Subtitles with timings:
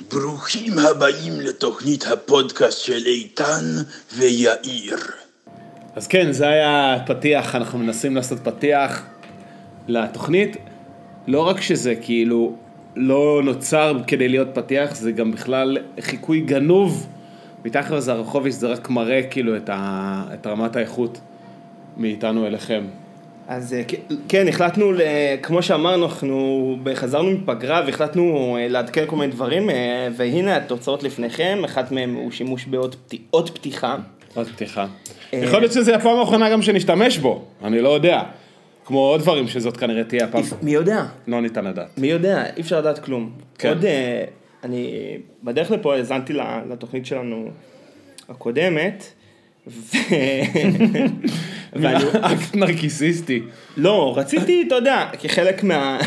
[0.00, 3.64] ברוכים הבאים לתוכנית הפודקאסט של איתן
[4.16, 4.96] ויאיר.
[5.96, 9.02] אז כן, זה היה פתיח, אנחנו מנסים לעשות פתיח
[9.88, 10.56] לתוכנית.
[11.26, 12.56] לא רק שזה כאילו
[12.96, 17.06] לא נוצר כדי להיות פתיח, זה גם בכלל חיקוי גנוב.
[17.64, 21.20] מתחת לזה הרחוביץ' זה רק מראה כאילו את, ה, את רמת האיכות
[21.96, 22.84] מאיתנו אליכם.
[23.48, 23.82] אז אה,
[24.28, 24.92] כן, החלטנו,
[25.42, 31.58] כמו שאמרנו, אנחנו חזרנו מפגרה והחלטנו אה, לעדכן כל מיני דברים, אה, והנה התוצאות לפניכם,
[31.64, 33.96] אחת מהן הוא שימוש בעוד פתיחה.
[34.34, 34.86] עוד פתיחה.
[35.32, 38.22] יכול להיות שזו הפעם האחרונה גם שנשתמש בו, אני לא יודע.
[38.84, 40.42] כמו עוד דברים שזאת כנראה תהיה הפעם.
[40.62, 41.04] מי יודע?
[41.28, 41.98] לא ניתן לדעת.
[41.98, 42.44] מי יודע?
[42.56, 43.30] אי אפשר לדעת כלום.
[43.58, 43.68] כן.
[43.68, 43.84] עוד,
[44.64, 46.32] אני בדרך לפה האזנתי
[46.70, 47.48] לתוכנית שלנו
[48.28, 49.04] הקודמת.
[51.72, 52.04] ואני...
[52.32, 53.42] אקט נרקיסיסטי.
[53.76, 55.98] לא, רציתי, אתה יודע, כחלק מה...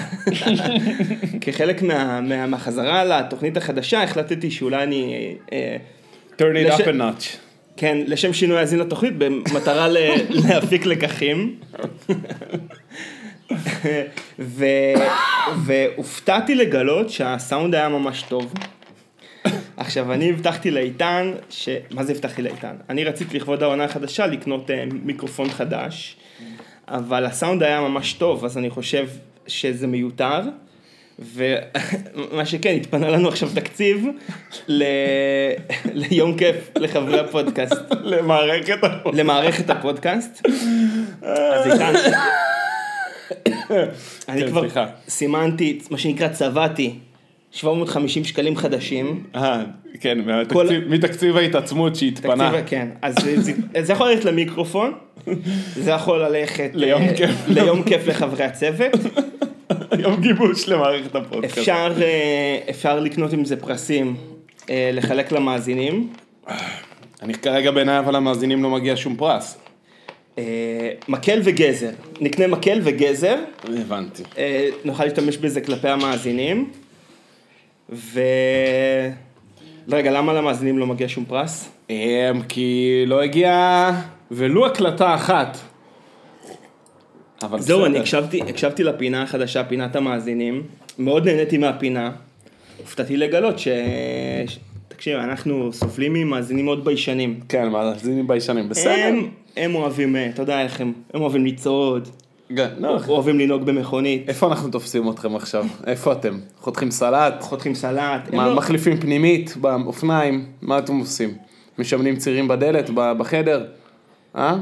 [1.41, 2.21] כחלק מה...
[2.21, 2.47] מה...
[2.47, 5.35] מהחזרה לתוכנית החדשה, החלטתי שאולי אני...
[5.53, 5.77] אה,
[6.37, 7.37] turn it up a notch.
[7.77, 9.97] כן, לשם שינוי אאזין לתוכנית, במטרה ל...
[10.47, 11.55] להפיק לקחים.
[14.39, 14.65] ו...
[15.65, 18.53] והופתעתי לגלות שהסאונד היה ממש טוב.
[19.81, 21.69] עכשיו, אני הבטחתי לאיתן, ש...
[21.91, 22.75] מה זה הבטחתי לאיתן?
[22.89, 26.15] אני רציתי לכבוד העונה החדשה לקנות אה, מיקרופון חדש,
[26.87, 29.07] אבל הסאונד היה ממש טוב, אז אני חושב
[29.47, 30.41] שזה מיותר.
[31.19, 34.05] ומה שכן, התפנה לנו עכשיו תקציב
[34.67, 34.83] ל...
[35.93, 39.17] ליום כיף לחברי הפודקאסט, למערכת הפודקאסט.
[39.17, 40.47] למערכת הפודקאסט.
[41.21, 41.93] אז איתן,
[44.29, 44.85] אני כן, כבר.
[45.09, 46.95] סימנתי, מה שנקרא צבעתי,
[47.51, 49.23] 750 שקלים חדשים.
[49.35, 49.63] אה,
[49.99, 50.17] כן,
[50.49, 52.49] כל- מהתקציב- מתקציב ההתעצמות שהתפנה.
[52.51, 54.93] תקציב, כן, אז זה, זה יכול ללכת למיקרופון,
[55.83, 57.31] זה יכול ללכת ליום אה, כיף.
[57.47, 58.91] ליום כיף לחברי הצוות,
[60.03, 61.57] יום גיבוש למערכת הפודקאסט.
[61.57, 64.15] אפשר, אה, אפשר לקנות עם זה פרסים,
[64.69, 66.09] אה, לחלק למאזינים,
[67.21, 69.57] אני כרגע בעיניי אבל למאזינים לא מגיע שום פרס.
[71.07, 71.89] מקל וגזר,
[72.21, 73.35] נקנה מקל וגזר,
[73.77, 74.23] הבנתי.
[74.85, 76.69] נוכל להשתמש בזה כלפי המאזינים,
[77.91, 78.21] ו...
[79.89, 81.69] רגע, למה למאזינים לא מגיע שום פרס?
[81.89, 81.95] אמ,
[82.49, 85.57] כי לא הגיעה ולו הקלטה אחת.
[87.43, 87.85] אבל זהו.
[87.85, 90.63] אני הקשבתי, הקשבתי לפינה החדשה, פינת המאזינים,
[90.99, 92.11] מאוד נהניתי מהפינה.
[92.77, 93.67] הופתעתי לגלות ש...
[94.87, 97.39] תקשיב, אנחנו סובלים ממאזינים מאוד ביישנים.
[97.49, 98.69] כן, מאזינים ביישנים.
[98.69, 98.91] בסדר.
[98.91, 102.11] הם, הם אוהבים, אתה יודע איך הם, הם אוהבים לצעוד, לא,
[103.07, 105.65] אוהבים לנהוג במכונית, איפה אנחנו תופסים אתכם עכשיו?
[105.87, 106.39] איפה אתם?
[106.59, 107.41] חותכים סלט?
[107.41, 110.45] חותכים סלט, מה, לא- מחליפים פנימית באופניים?
[110.61, 111.33] מה אתם עושים?
[111.79, 113.65] משמנים צירים בדלת, בחדר?
[114.35, 114.57] אה?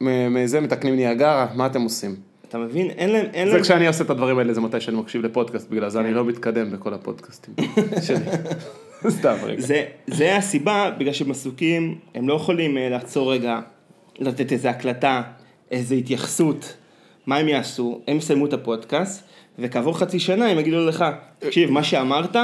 [0.00, 1.46] מזה מתקנים ניאגרה?
[1.54, 2.16] מה אתם עושים?
[2.48, 2.90] אתה מבין?
[2.90, 5.70] אין להם, אין זה להם, כשאני עושה את הדברים האלה, זה מתי שאני מקשיב לפודקאסט,
[5.70, 7.54] בגלל זה אני לא מתקדם בכל הפודקאסטים
[8.06, 8.24] שלי.
[9.08, 9.60] סתם רגע.
[9.60, 13.60] זה, זה הסיבה, בגלל שהם עסוקים, הם לא יכולים אה, לעצור רגע,
[14.18, 15.22] לתת איזה הקלטה,
[15.70, 16.74] איזה התייחסות,
[17.26, 18.00] מה הם יעשו?
[18.08, 19.24] הם יסיימו את הפודקאסט,
[19.58, 21.04] וכעבור חצי שנה הם יגידו לך,
[21.38, 22.36] תקשיב, מה שאמרת,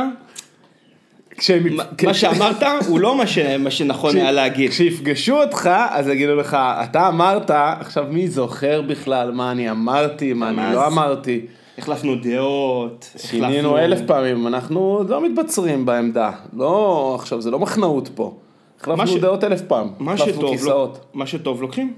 [1.37, 1.77] כשהם-
[2.07, 4.71] מה- שאמרת הוא לא מה, ש, מה שנכון היה להגיד.
[4.71, 10.49] כשיפגשו אותך, אז יגידו לך, אתה אמרת, עכשיו מי זוכר בכלל מה אני אמרתי, מה
[10.51, 10.87] אני לא?
[10.87, 11.47] אמרתי.
[11.79, 13.11] החלפנו דעות.
[13.17, 16.31] שינינו אלף פעמים, אנחנו לא מתבצרים בעמדה.
[16.57, 18.35] לא, עכשיו זה לא מחנאות פה.
[18.81, 19.89] החלפנו דעות אלף פעם.
[20.23, 21.05] החלפנו כיסאות.
[21.15, 21.95] מה שטוב לוקחים.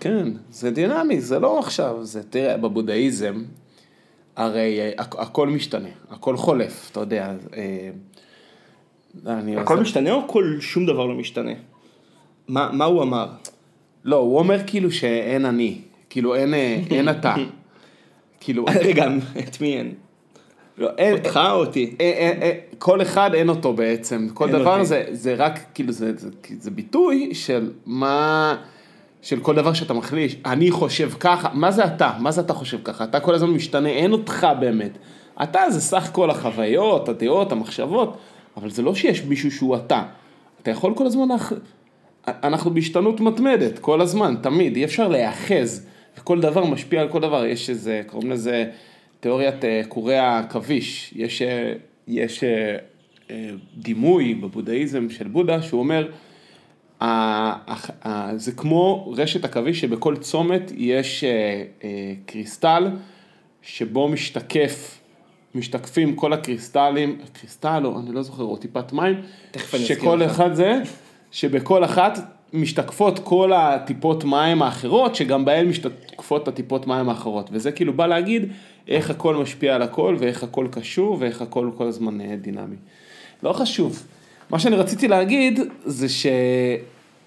[0.00, 3.42] כן, זה דינמי, זה לא עכשיו, זה, תראה, בבודהיזם,
[4.36, 7.32] הרי אה, הכ- הכל משתנה, הכל חולף, אתה יודע.
[7.56, 7.90] אה,
[9.26, 11.52] אני הכל עושה- משתנה או כל שום דבר לא משתנה?
[12.48, 13.26] מה, מה הוא אמר?
[14.04, 15.78] לא, הוא אומר כאילו שאין אני,
[16.10, 17.34] כאילו אין, אה, אין אתה.
[18.40, 19.06] כאילו, רגע,
[19.38, 19.94] את מי אין?
[20.78, 21.94] לא, אין, אותך או אותי?
[22.00, 24.84] אה, אה, אה, כל אחד אין אותו בעצם, כל אין דבר אותי.
[24.86, 26.28] זה, זה רק, כאילו, זה, זה,
[26.60, 28.56] זה ביטוי של מה,
[29.22, 32.10] של כל דבר שאתה מחליש, אני חושב ככה, מה זה אתה?
[32.18, 33.04] מה זה אתה חושב ככה?
[33.04, 34.98] אתה כל הזמן משתנה, אין אותך באמת.
[35.42, 38.16] אתה זה סך כל החוויות, הדעות, המחשבות,
[38.56, 40.02] אבל זה לא שיש מישהו שהוא אתה.
[40.62, 41.52] אתה יכול כל הזמן, להח...
[42.26, 45.86] אנחנו בהשתנות מתמדת, כל הזמן, תמיד, אי אפשר להיאחז,
[46.18, 48.64] וכל דבר משפיע על כל דבר, יש איזה, קוראים לזה
[49.20, 51.72] תיאוריית אה, קורי העכביש, יש, אה,
[52.08, 52.76] יש אה,
[53.76, 56.08] דימוי בבודהיזם של בודה, שהוא אומר,
[58.36, 62.90] זה כמו רשת עכביש שבכל צומת יש אה, אה, קריסטל
[63.62, 64.98] שבו משתקף,
[65.54, 69.20] משתקפים כל הקריסטלים, קריסטל או אני לא זוכר, או טיפת מים,
[69.78, 70.22] שכל.
[70.26, 70.82] אחד זה,
[71.30, 72.18] שבכל אחת
[72.52, 78.52] משתקפות כל הטיפות מים האחרות, שגם בהן משתקפות הטיפות מים האחרות, וזה כאילו בא להגיד
[78.88, 82.76] איך הכל משפיע על הכל, ואיך הכל קשור, ואיך הכל כל הזמן אה, דינמי.
[83.42, 84.06] לא חשוב.
[84.52, 86.26] מה שאני רציתי להגיד זה ש...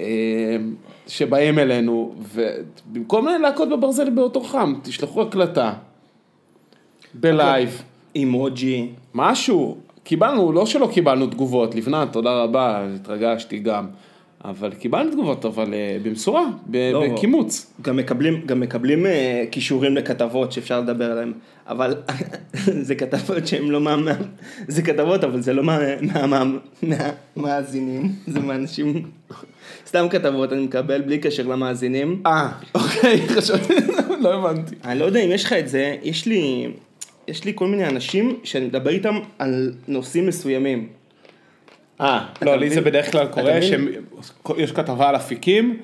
[0.01, 0.57] אה,
[1.07, 5.74] שבאים אלינו, ובמקום להכות בברזל באותו חם, תשלחו הקלטה.
[7.13, 7.81] בלייב.
[8.16, 8.89] אימוג'י.
[9.13, 9.77] משהו.
[10.04, 13.88] קיבלנו, לא שלא קיבלנו תגובות, לבנת, תודה רבה, התרגשתי גם.
[14.50, 16.45] אבל קיבלנו תגובות, אבל אה, במשורה,
[16.94, 17.07] לא.
[17.13, 17.71] בקימוץ.
[17.81, 21.33] גם מקבלים, גם מקבלים אה, כישורים לכתבות שאפשר לדבר עליהן,
[21.68, 21.95] אבל
[22.88, 23.95] זה כתבות שהן לא מה...
[24.68, 26.57] זה כתבות, אבל זה לא מה- מה- מה-
[27.36, 29.03] מהמאזינים, זה מאנשים...
[29.88, 32.21] סתם כתבות אני מקבל בלי קשר למאזינים.
[32.25, 33.74] אה, אוקיי, חשבתי,
[34.19, 34.75] לא הבנתי.
[34.83, 36.68] אני לא יודע אם יש לך את זה, יש לי,
[37.27, 40.88] יש לי כל מיני אנשים שאני מדבר איתם על נושאים מסוימים.
[42.01, 42.81] אה, לא, לי זה?
[42.81, 43.59] בדרך כלל קורה?
[43.62, 45.77] שיש כתבה על אפיקים,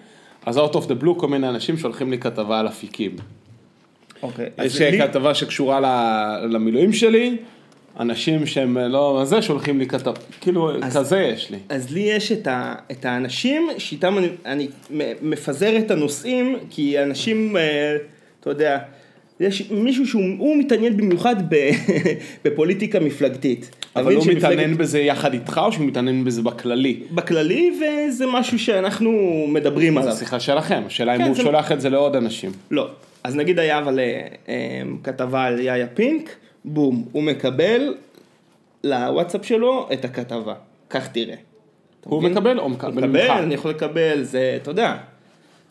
[0.46, 3.16] אז out of the blue כל מיני אנשים שולחים לי כתבה על אפיקים.
[4.24, 4.50] אוקיי.
[4.64, 5.80] יש כתבה שקשורה
[6.50, 7.38] למילואים שלי,
[8.00, 10.12] אנשים שהם לא זה, שולחים לי כתבה,
[10.42, 11.58] כאילו, אז- כזה יש לי.
[11.70, 14.68] אז לי יש את, ה, את האנשים שאיתם אני,
[15.22, 17.96] מפזר את הנושאים, כי אנשים, אה,
[18.40, 18.78] אתה יודע,
[19.40, 21.36] יש מישהו שהוא הוא מתעניין במיוחד
[22.46, 23.81] בפוליטיקה מפלגתית.
[23.96, 27.04] אבל הוא מתעניין בזה יחד איתך, או שהוא מתעניין בזה בכללי?
[27.12, 29.12] בכללי, וזה משהו שאנחנו
[29.50, 30.16] מדברים זו עליו.
[30.16, 32.52] שיחה שלכם, השאלה אם כן, הוא זה- שולח את זה לעוד אנשים.
[32.72, 32.88] לא.
[33.24, 34.56] אז נגיד היה אבל אה, אה,
[35.04, 36.30] כתבה על יאיה פינק,
[36.66, 37.96] בום, הוא מקבל
[38.84, 40.54] לוואטסאפ שלו את הכתבה.
[40.90, 41.36] כך תראה.
[42.04, 42.24] הוא?
[42.24, 43.32] מקבל או מקבל מקבל, ממך?
[43.44, 44.96] אני יכול לקבל, זה, אתה יודע.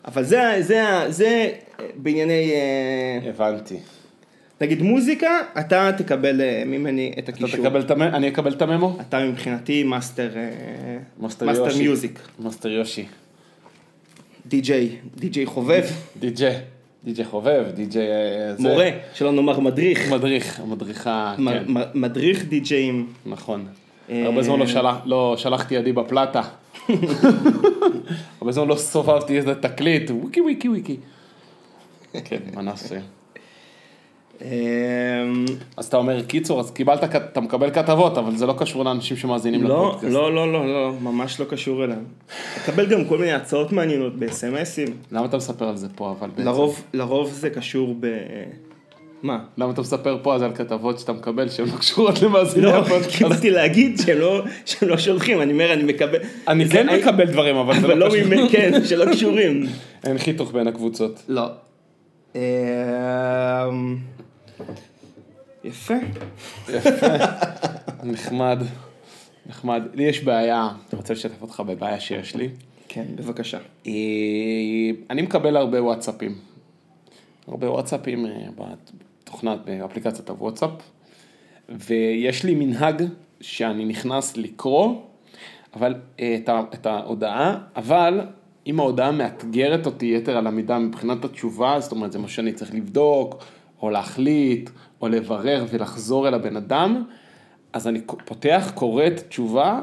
[0.05, 1.49] אבל זה, זה, זה
[1.95, 3.77] בענייני, אה, הבנתי.
[4.61, 5.27] נגיד מוזיקה,
[5.59, 7.59] אתה תקבל אה, ממני את אתה הקישור.
[7.59, 8.01] תקבל את המ...
[8.01, 8.97] אני אקבל את הממו?
[9.01, 11.45] אתה מבחינתי מאסטר, אה, מאסטר.
[11.77, 13.05] מיוזיק, מאסטר יושי.
[14.47, 15.83] די-ג'יי, די-ג'יי חובב,
[16.19, 16.55] די.ג'יי.
[17.03, 18.07] די.ג'יי חובב, די.ג'יי...
[18.07, 18.53] אה.
[18.59, 21.63] מורה, שלא נאמר מדריך, מדריך, מדריכה, כן,
[21.93, 23.07] מדריך די-ג'אים.
[23.25, 23.65] נכון.
[24.09, 26.41] הרבה זמן לא שלח- לא שלחתי ידי בפלטה.
[28.41, 30.97] הרבה זמן לא סובבתי איזה תקליט, וויקי וויקי וויקי.
[32.23, 32.95] כן, מה נעשה?
[34.41, 35.45] אמ,
[35.77, 39.63] אז אתה אומר, קיצור, אז קיבלת, אתה מקבל כתבות, אבל זה לא קשור לאנשים שמאזינים
[39.63, 40.13] לא, לפודקאסט.
[40.13, 42.03] לא, לא, לא, לא, ממש לא קשור אליהם.
[42.63, 44.87] מקבל גם כל מיני הצעות מעניינות בסמסים.
[45.11, 46.45] למה אתה מספר על זה פה, אבל בעצם?
[46.49, 48.07] לרוב, לרוב זה קשור ב...
[49.23, 49.39] מה?
[49.57, 53.11] למה אתה מספר פה אז על כתבות שאתה מקבל שהן לא קשורות למאזיני לא, הפודקאסט?
[53.17, 54.43] כי באתי להגיד שהם לא,
[54.81, 56.19] לא שולחים, אני אומר, אני מקבל...
[56.47, 58.25] אני כן מקבל דברים, אבל זה אבל לא לא קשור.
[58.25, 59.65] ממני, כן, שלא קשורים.
[60.03, 61.23] אין חיתוך בין הקבוצות.
[61.27, 61.45] לא.
[64.69, 64.73] אמ,
[65.63, 65.93] יפה.
[68.03, 68.59] נחמד,
[69.45, 69.81] נחמד.
[69.93, 72.49] לי יש בעיה, אני רוצה לשתף אותך בבעיה שיש לי.
[72.87, 73.57] כן, בבקשה.
[73.87, 73.91] אה,
[75.09, 76.35] אני מקבל הרבה וואטסאפים.
[77.47, 80.69] הרבה וואטסאפים אה, בתוכנת, באפליקציית הוואטסאפ,
[81.69, 83.03] ויש לי מנהג
[83.41, 84.95] שאני נכנס לקרוא,
[85.75, 88.21] אבל אה, את, ה, את ההודעה, אבל
[88.67, 92.73] אם ההודעה מאתגרת אותי יתר על המידה מבחינת התשובה, זאת אומרת זה מה שאני צריך
[92.73, 93.43] לבדוק,
[93.81, 94.69] או להחליט,
[95.01, 97.03] או לברר ולחזור אל הבן אדם,
[97.73, 99.81] אז אני פותח, קורא את התשובה,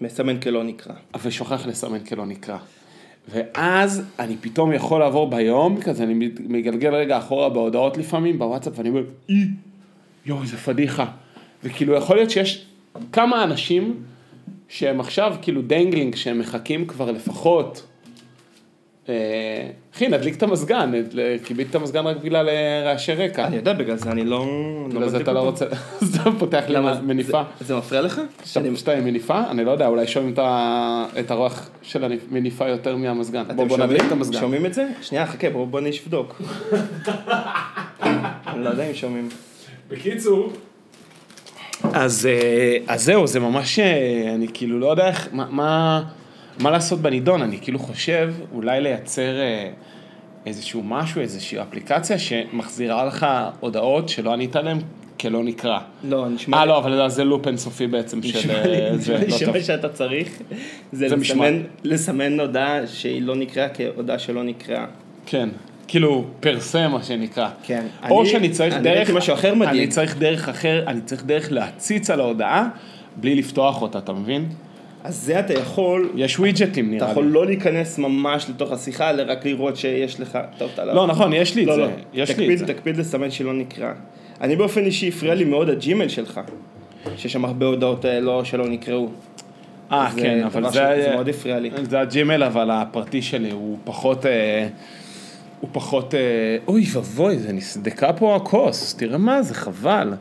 [0.00, 0.94] מסמן כלא נקרא.
[1.22, 2.58] ושוכח לסמן כלא נקרא.
[3.28, 8.88] ואז אני פתאום יכול לעבור ביום, כזה אני מגלגל רגע אחורה בהודעות לפעמים, בוואטסאפ, ואני
[8.88, 9.46] אומר, אי,
[10.26, 11.06] יואו, איזה פדיחה.
[11.64, 12.66] וכאילו יכול להיות שיש
[13.12, 14.02] כמה אנשים
[14.68, 17.86] שהם עכשיו כאילו dangling, שהם מחכים כבר לפחות,
[19.94, 20.92] אחי, נדליק את המזגן,
[21.44, 23.46] כיבית את המזגן רק בגלל אה, רעשי רקע.
[23.46, 24.46] אני יודע, בגלל זה אני לא...
[24.92, 25.40] לא בגלל זה אתה לא.
[25.40, 25.64] רוצה,
[26.02, 26.76] אז אתה פותח לי?
[27.02, 27.42] מניפה.
[27.60, 28.20] זה- מפריע לך?
[28.44, 30.34] שאתה עם מניפה, אני לא יודע, אולי שומעים
[31.18, 33.44] את הרוח של המניפה יותר מהמזגן.
[33.44, 34.12] בוא אתם בוא נדליק את?
[34.12, 34.40] המזגן.
[34.40, 34.86] שומעים את זה?
[35.02, 36.42] שנייה, חכה, בוא בוא נבדוק.
[38.02, 39.28] אני לא יודע אם שומעים.
[39.88, 40.52] בקיצור.
[41.92, 46.02] אז, אה, אז זהו, זה ממש, אה, אני כאילו לא יודע איך, מה,
[46.60, 49.70] מה, לעשות בנידון, אני כאילו חושב אולי לייצר אה,
[50.46, 53.26] איזשהו משהו, איזושהי אפליקציה שמחזירה לך
[53.60, 54.78] הודעות שלא ענית עליהן
[55.20, 55.78] כלא נקרא.
[56.04, 58.38] לא, נשמע אה לא, אבל זה לופ אינסופי בעצם של...
[58.38, 59.38] נשמע לי, נשמע לי טוב.
[59.38, 60.28] שמה שאתה צריך
[60.92, 61.16] זה זה.
[61.16, 64.84] לסמן- לסמן הודעה שהיא לא נקראה כהודעה שלא נקראה.
[65.26, 65.48] כן,
[65.88, 67.48] כאילו פרסה מה שנקרא.
[67.62, 67.86] כן.
[68.10, 69.76] או אני- שאני צריך אני דרך, ראיתי משהו אחר מדהים.
[69.82, 72.68] אני צריך דרך אחר, אני צריך דרך להציץ על ההודעה
[73.16, 74.48] בלי לפתוח אותה, אתה מבין?
[75.04, 77.10] אז זה אתה יכול, יש ווידג'טים אתה נראה לי.
[77.10, 80.94] יכול לא להיכנס ממש לתוך השיחה, אלא רק לראות שיש לך, טוב, אתה לא...
[80.94, 81.80] לא, נכון, יש לי את לא, זה.
[81.80, 82.66] לא, יש לי את זה.
[82.66, 83.92] תקפיד לסמן שלא נקרא.
[84.40, 86.40] אני באופן אישי הפריע לי מאוד הג'ימל שלך,
[87.16, 89.08] שיש שם הרבה הודעות אה, לא, שלא נקראו.
[89.92, 91.02] אה, כן, דבר אבל זה...
[91.02, 91.70] זה מאוד הפריע לי.
[91.82, 94.26] זה הג'ימל, אבל הפרטי שלי הוא פחות...
[94.26, 94.68] אה,
[95.60, 96.14] הוא פחות...
[96.14, 96.20] אה,
[96.68, 100.14] אוי ואבוי, זה נסדקה פה הכוס, תראה מה זה, חבל.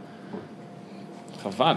[1.44, 1.76] חבל.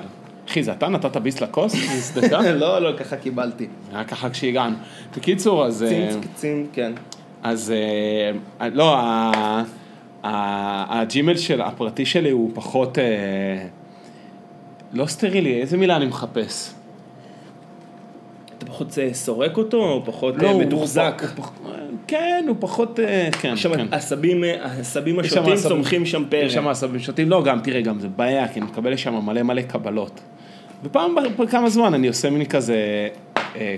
[0.48, 1.74] אחי, זה אתה נתת ביס לכוס?
[2.54, 3.66] לא, לא, ככה קיבלתי.
[3.92, 4.76] היה ככה כשהגענו.
[5.16, 5.82] בקיצור, אז...
[5.82, 6.92] אה, צים, כן.
[7.42, 7.72] אז
[8.60, 8.96] אה, לא,
[10.24, 13.04] הג'ימל של, הפרטי שלי הוא פחות, אה,
[14.92, 16.74] לא סטרילי, איזה מילה אני מחפש?
[18.62, 21.22] אתה פחות אה, סורק אותו, או פחות לא, אה, הוא- מתוחזק?
[21.36, 21.52] הוא פח-
[22.06, 23.86] כן, הוא פחות, אה, כן, שם כן.
[23.90, 24.50] עשבים, אה,
[25.24, 26.38] יש שם השוטים צומחים שם פרא.
[26.40, 29.42] יש שם עשבים שוטים, לא, גם, תראה, גם זה בעיה, כי אני מקבל לשם מלא
[29.42, 30.20] מלא קבלות.
[30.84, 33.08] ופעם בכמה זמן אני עושה מיני כזה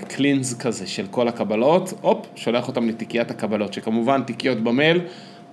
[0.08, 5.00] קלינז כזה של כל הקבלות, הופ, שולח אותם לתיקיית הקבלות, שכמובן תיקיות במייל,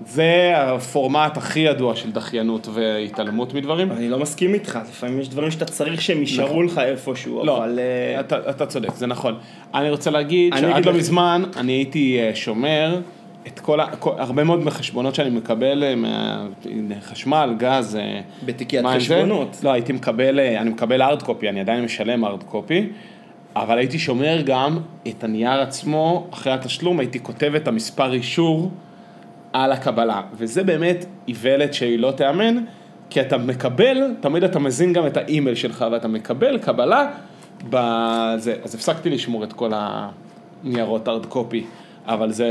[0.05, 3.91] זה הפורמט הכי ידוע של דחיינות והתעלמות מדברים.
[3.91, 7.79] אני לא מסכים איתך, לפעמים יש דברים שאתה צריך שהם יישארו לך איפשהו, לא, אבל...
[7.79, 9.35] אה, אתה, אתה צודק, זה נכון.
[9.73, 12.99] אני רוצה להגיד אני שעד לא מזמן אני הייתי אה, שומר
[13.47, 15.93] את כל, ה- כל הרבה מאוד מחשבונות שאני מקבל אה,
[16.73, 17.97] מחשמל, גז,
[18.45, 19.05] בתיקיית מים, זה.
[19.05, 19.57] חשבונות.
[19.63, 22.87] לא, הייתי מקבל, אני מקבל ארד קופי, אני עדיין משלם ארד קופי,
[23.55, 24.77] אבל הייתי שומר גם
[25.07, 28.71] את הנייר עצמו, אחרי התשלום הייתי כותב את המספר אישור
[29.53, 32.63] על הקבלה, וזה באמת איוולת שהיא לא תיאמן,
[33.09, 37.11] כי אתה מקבל, תמיד אתה מזין גם את האימייל שלך, ואתה מקבל קבלה
[37.69, 41.65] בזה, אז הפסקתי לשמור את כל הניירות ארד קופי,
[42.05, 42.47] אבל זה,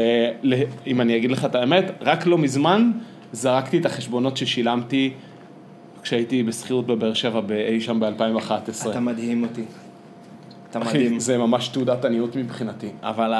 [0.86, 2.90] אם אני אגיד לך את האמת, רק לא מזמן
[3.32, 5.12] זרקתי את החשבונות ששילמתי
[6.02, 8.90] כשהייתי בשכירות בבאר שבע באי שם ב-2011.
[8.90, 9.62] אתה מדהים אותי.
[10.70, 11.06] אתה מדהים.
[11.06, 13.32] אחי, זה ממש תעודת עניות מבחינתי, אבל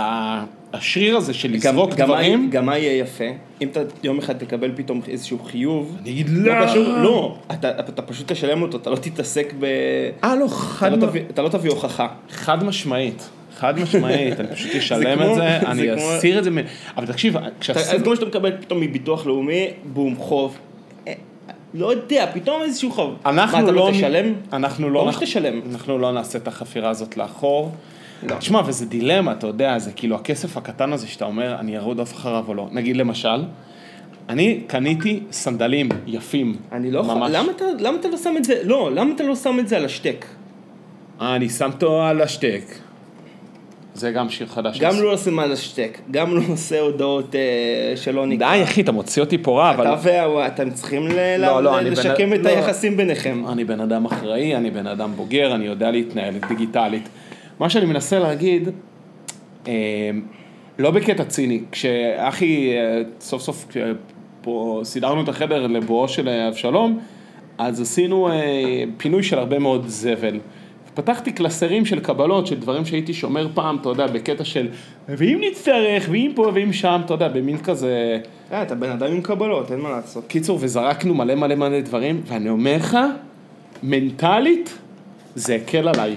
[0.73, 3.25] השריר הזה של לזרוק דברים, גם מה יהיה יפה,
[3.63, 7.71] אם אתה יום אחד תקבל פתאום איזשהו חיוב, אני אגיד לא לא, קשור, לא, אתה
[7.81, 9.65] אתה פשוט תשלם אותו, אתה לא תתעסק ב...
[10.25, 12.09] אה לא, אתה חד, לא תביא- אתה לא תביא הוכחה.
[12.31, 16.51] חד משמעית, חד משמעית, אני פשוט אשלם את זה, זה אני אסיר את זה,
[16.97, 20.59] אבל תקשיב, אתה- כשעשיתי, אז כמו שאתה מקבל פתאום מביטוח לאומי, בום, חוב.
[21.75, 23.15] לא יודע, פתאום איזשהו חוב.
[23.27, 24.33] אנחנו מה, אתה לא, לא תשלם?
[24.53, 25.61] אנחנו לא, ברור אנחנו- שתשלם.
[25.73, 27.73] אנחנו לא נעשה את החפירה הזאת לאחור.
[28.23, 28.35] לא.
[28.37, 32.45] תשמע, וזה דילמה, אתה יודע, זה כאילו הכסף הקטן הזה שאתה אומר, אני ארודוף אחריו
[32.49, 32.69] או לא.
[32.73, 33.45] נגיד למשל,
[34.29, 36.57] אני קניתי סנדלים יפים.
[36.73, 37.31] אני לא יכול, ממש.
[37.35, 39.77] למה אתה- למה אתה לא שם את זה, לא, למה אתה לא שם את זה
[39.77, 40.25] על השטק?
[41.21, 42.63] אה, אני שם אותו על השטק.
[43.95, 44.81] זה גם שיר חדש.
[44.81, 44.93] גם.
[45.03, 48.57] לא עושה על השטק, גם לא עושה הודעות אה, שלא נקרא.
[48.57, 49.87] די, אחי, אתה מוציא אותי פה רע, אבל...
[49.87, 52.49] אתה והוא, אתם צריכים לא, לא, אני לשקם את לא.
[52.49, 53.45] היחסים ביניכם.
[53.53, 57.09] אני בן אדם אחראי, אני בן אדם בוגר, אני יודע להתנהל דיגיטלית.
[57.59, 58.69] מה שאני מנסה להגיד,
[59.69, 59.73] אה,
[60.79, 63.67] לא בקטע ציני, כשאחי אה, סוף סוף
[64.43, 66.99] פה סידרנו את החדר לבואו של אבשלום,
[67.59, 68.29] אז עשינו
[68.97, 70.39] פינוי של הרבה מאוד זבל.
[70.95, 74.69] פתחתי קלסרים של קבלות, של דברים שהייתי שומר פעם, אתה יודע, בקטע של
[75.09, 78.19] ואם נצטרך, ואם פה ואם שם, אתה יודע, במין כזה...
[78.53, 80.25] אה, אתה בן אדם עם קבלות, אין מה לעשות.
[80.29, 82.99] קיצור, וזרקנו מלא מלא מלא דברים, ואני אומר לך,
[83.83, 84.79] מנטלית,
[85.35, 86.17] זה הקל עליי.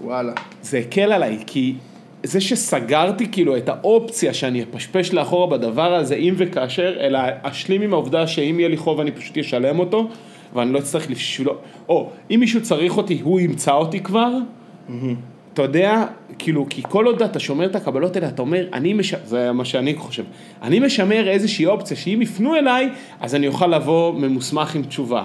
[0.00, 0.32] וואלה.
[0.62, 1.74] זה הקל עליי, כי
[2.22, 7.92] זה שסגרתי כאילו את האופציה שאני אפשפש לאחורה בדבר הזה, אם וכאשר, אלא אשלים עם
[7.92, 10.08] העובדה שאם יהיה לי חוב אני פשוט אשלם אותו,
[10.54, 11.54] ואני לא אצטרך לשלו...
[11.88, 14.30] או, אם מישהו צריך אותי, הוא ימצא אותי כבר.
[15.54, 16.04] אתה יודע,
[16.38, 19.14] כאילו, כי כל עוד אתה שומר את הקבלות האלה, אתה אומר, אני מש...
[19.24, 20.24] זה מה שאני חושב,
[20.62, 22.88] אני משמר איזושהי אופציה שאם יפנו אליי,
[23.20, 25.24] אז אני אוכל לבוא ממוסמך עם תשובה.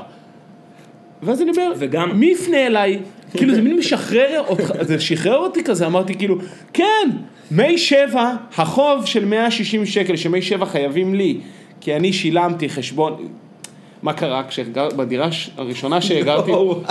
[1.23, 2.99] ואז אני אומר, וגם- מי יפנה אליי?
[3.33, 6.37] כאילו זה מין משחרר אותך, זה שחרר אותי כזה, אמרתי כאילו,
[6.73, 7.09] כן,
[7.51, 11.37] מי שבע, החוב של 160 שקל שמי שבע חייבים לי,
[11.81, 13.27] כי אני שילמתי חשבון,
[14.03, 15.27] מה קרה כשגר, בדירה
[15.57, 16.81] הראשונה שהגרתי, וואו.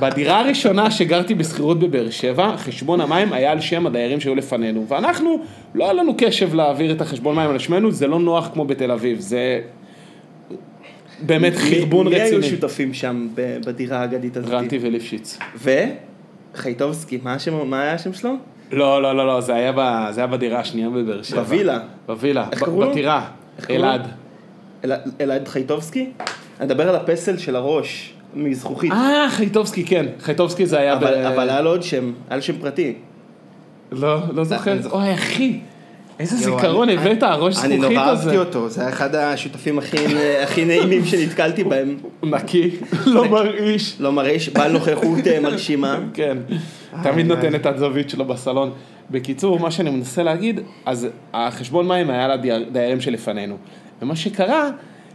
[0.00, 5.38] בדירה הראשונה שגרתי בשכירות בבאר שבע, חשבון המים היה על שם הדיירים שהיו לפנינו, ואנחנו,
[5.74, 8.90] לא היה לנו קשב להעביר את החשבון מים על שמנו, זה לא נוח כמו בתל
[8.90, 9.60] אביב, זה
[11.20, 12.56] באמת חרבון מי היו רציני.
[12.56, 13.28] שותפים שם
[13.66, 14.50] בדירה האגדית הזאת?
[14.50, 15.38] רנטי וליפשיץ.
[16.54, 18.30] וחייטובסקי, מה השם- מה היה השם שלו?
[18.72, 19.80] לא, לא, לא, לא, זה היה, ב,
[20.10, 21.42] זה היה בדירה השנייה בבאר שבע.
[21.42, 21.78] בווילה.
[22.06, 22.46] בווילה?
[22.90, 23.26] בטירה?
[23.70, 24.06] אלעד.
[24.84, 26.10] אל- אלעד חייטובסקי?
[26.60, 28.92] אני מדבר על הפסל של הראש, מזכוכית.
[28.92, 31.04] אה, חייטובסקי, כן, חייטובסקי זה היה ב...
[31.04, 32.94] אבל אבל היה לו עוד שם, היה לו שם פרטי.
[33.92, 34.72] לא, לא זוכר.
[34.72, 34.80] אני.
[34.90, 35.58] אוי, אחי,
[36.18, 38.22] איזה זיכרון אני- הבאת, הראש אני זכוכית נורא הזה.
[38.22, 39.78] אהבתי אותו, זה היה אחד השותפים
[40.42, 41.96] הכי נעימים שנתקלתי בהם.
[42.22, 42.70] נקי,
[43.06, 43.96] לא מרעיש.
[44.00, 45.98] לא מרעיש, בעל נוכחות אה, מרשימה.
[46.14, 46.38] כן,
[47.02, 47.36] תמיד איי.
[47.36, 48.70] נותן את הזווית שלו בסלון.
[49.10, 53.56] בקיצור, מה שאני מנסה להגיד, אז החשבון מים היה לדיירים שלפנינו.
[54.02, 54.70] ומה שקרה,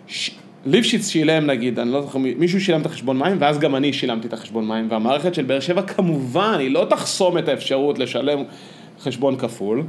[0.08, 0.32] ש...
[0.66, 3.94] ליפשיץ שילם נגיד, אני לא זוכר, מי- מישהו שילם את החשבון מים, ואז גם אני
[3.94, 8.40] שילמתי את החשבון מים, והמערכת של באר שבע כמובן, היא לא תחסום את האפשרות לשלם
[9.02, 9.84] חשבון כפול.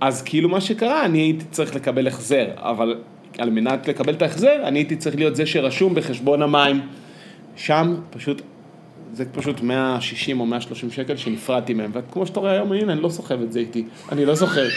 [0.00, 2.94] אז כאילו מה שקרה, אני הייתי צריך לקבל החזר, אבל
[3.38, 6.80] על מנת לקבל את ההחזר, אני הייתי צריך להיות זה שרשום בחשבון המים.
[7.56, 8.42] שם פשוט
[9.12, 13.08] זה פשוט 160 או 130 שקל שנפרדתי מהם, וכמו שאתה רואה היום, הנה, אני לא
[13.08, 14.66] סוחב את זה איתי, אני לא זוכר.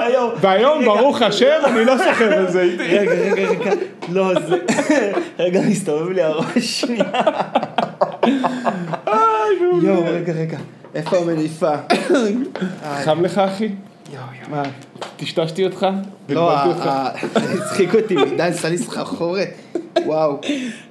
[0.00, 0.84] היום, והיום.
[0.84, 2.82] ברוך השם, אני לא סוחב את זה איתי.
[2.82, 3.70] רגע, רגע, רגע,
[4.08, 4.56] לא, זה...
[5.38, 7.04] רגע, מסתובב לי הראש שנייה.
[9.82, 10.58] יואו, רגע, רגע.
[10.94, 11.74] איפה המניפה?
[13.04, 13.68] חם לך, אחי?
[14.48, 14.62] מה,
[15.16, 15.86] טשטשתי אותך?
[16.28, 16.54] לא,
[17.34, 19.48] הצחיק אותי מדי, עשה לי סחרחורת.
[20.06, 20.40] וואו.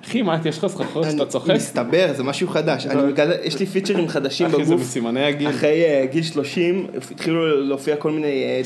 [0.05, 1.49] אחי, מה, יש לך סחרחורת שאתה צוחק?
[1.55, 2.85] מסתבר, זה משהו חדש.
[2.87, 4.81] מגלה, יש לי פיצ'רים חדשים אחי, זה בגוף.
[4.81, 5.49] מסימני הגיל.
[5.49, 8.27] אחרי אה, גיל 30 התחילו להופיע כל מיני...
[8.43, 8.61] אה,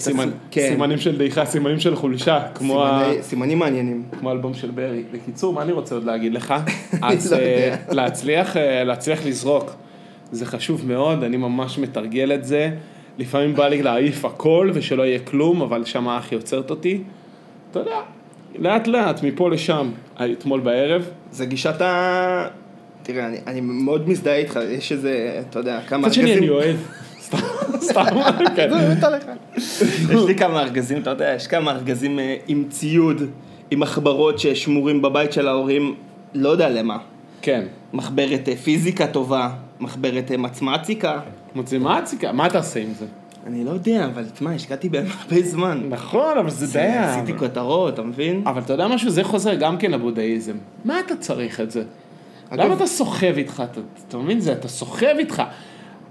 [0.51, 0.67] כן.
[0.72, 4.03] סימנים של דעיכה, סימנים של חולשה, כמו ה- סימני- סימנים מעניינים.
[4.20, 5.03] כמו האלבום של ברי.
[5.12, 6.53] בקיצור, מה אני רוצה עוד להגיד לך?
[7.01, 7.75] אז לא אה.
[8.84, 9.75] להצליח, לזרוק,
[10.32, 12.70] זה חשוב מאוד, אני ממש מתרגל את זה.
[13.17, 17.01] לפעמים בא לי להעיף הכל ושלא יהיה כלום, אבל שם האח עוצרת אותי.
[17.72, 18.00] אתה יודע,
[18.60, 19.90] לאט לאט, מפה לשם.
[20.16, 22.48] אתמול בערב, זה גישת ה...
[23.04, 26.76] תראה, אני, אני מאוד מזדהה איתך, יש איזה, אתה יודע, כמה מצד שני אני אוהב.
[27.28, 27.38] סתם,
[27.82, 28.04] סתם,
[28.56, 28.70] כן.
[28.74, 29.26] זה באמת עליך.
[30.10, 33.22] יש לי כמה ארגזים, אתה יודע, יש כמה ארגזים אה, עם ציוד,
[33.72, 35.96] עם מחברות ששמורים בבית של ההורים,
[36.34, 36.98] לא יודע למה.
[37.42, 37.66] כן.
[37.94, 39.50] מחברת אה, פיזיקה טובה,
[39.80, 41.20] מחברת אה, מצמציקה.
[41.56, 43.06] מוצימציקה, מה אתה עושה עם זה?
[43.48, 45.82] אני לא יודע, אבל תשמע, השקעתי בהם הרבה זמן.
[45.89, 46.86] נכון, אבל זה די...
[46.86, 48.42] עשיתי כותרות, אתה מבין?
[48.46, 49.10] אבל אתה יודע משהו?
[49.10, 50.54] זה חוזר גם כן לבודהיזם.
[50.86, 51.84] מה אתה צריך את זה?
[52.50, 53.63] אגב- למה אתה סוחב איתך?
[53.72, 54.39] אתה, אתה מבין?
[54.39, 55.44] זה, אתה סוחב איתך.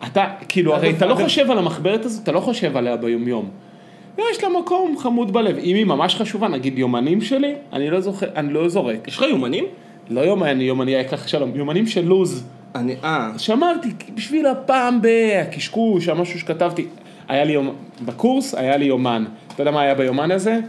[0.06, 3.48] אתה, כאילו, הרי אתה לא חושב על המחברת הזאת, אתה לא חושב עליה ביומיום.
[4.30, 5.56] יש לה מקום חמוד בלב.
[5.58, 9.08] אם היא ממש חשובה, נגיד יומנים שלי, אני לא זוכר, אני לא זורק.
[9.08, 9.64] יש לך יומנים?
[10.10, 12.44] לא יומני, יומני היקח שלום, יומנים של לוז.
[12.74, 16.86] אני, אה, שמרתי, בשביל הפעם בהקשקוש, המשהו שכתבתי.
[17.28, 19.24] היה לי יום, בקורס היה לי יומן.
[19.54, 20.60] אתה יודע מה היה ביומן הזה?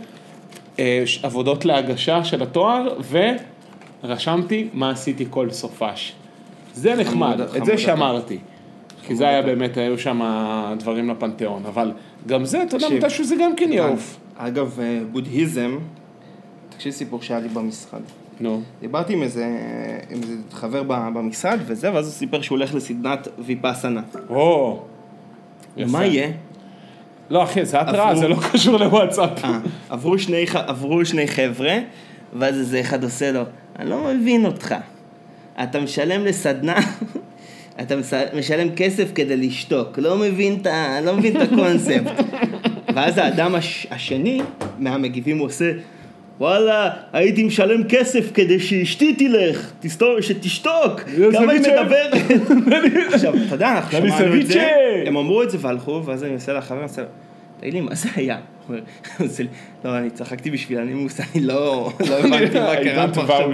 [0.80, 2.98] אה, עבודות להגשה של התואר,
[4.04, 6.14] ורשמתי מה עשיתי כל סופש.
[6.74, 7.82] זה נחמד, חמוד, את חמוד זה אתה.
[7.82, 8.38] שמרתי.
[9.08, 10.22] כי זה היה באמת, היו שם
[10.80, 11.92] דברים לפנתיאון, אבל
[12.28, 12.90] גם זה, אתה יודע.
[12.90, 14.18] מתישהו זה גם כן יעוף.
[14.38, 15.78] אגב, אה, בודהיזם,
[16.70, 18.02] תקשיב סיפור שהיה לי במשרד.
[18.40, 19.46] נו, דיברתי עם איזה,
[20.10, 24.02] עם איזה חבר במשרד וזה, ואז הוא סיפר שהוא הולך לסדנת ויפאסנה.
[24.30, 24.80] או.
[25.78, 25.92] יפה.
[25.92, 26.32] מה יהיה?
[27.30, 29.46] לא אחי, זה התראה, עברו- זה לא קשור לוואטסאפ.
[29.46, 29.60] אה,
[29.90, 31.78] עברו שני, עברו שני חבר'ה,
[32.34, 33.42] ואז איזה אחד עושה לו,
[33.80, 34.76] אני לא מבין אותך.
[35.64, 36.76] אתה משלם לסדנה,
[37.82, 37.96] אתה
[38.38, 40.68] משלם כסף כדי לשתוק, לא מבין את
[41.06, 42.12] לא מבין את הקונספט.
[42.96, 44.42] ואז האדם הש, השני,
[44.80, 45.72] מהמגיבים הוא עושה,
[46.40, 51.62] וואלה, הייתי משלם כסף כדי שאשתי תלך, תסתור, שתשתוק, כמה היא.
[51.62, 52.14] מדברת.
[53.14, 54.68] עכשיו, אתה יודע, אנחנו שמענו את זה.
[55.06, 57.08] הם אמרו את זה והלכו, ואז אני עושה לחבר, אני עושה לו,
[57.60, 58.38] תגיד לי, מה זה היה?
[59.86, 63.52] לא, אני צחקתי בשביל הנימוס, אני לא לא הבנתי מה קרה פה עכשיו.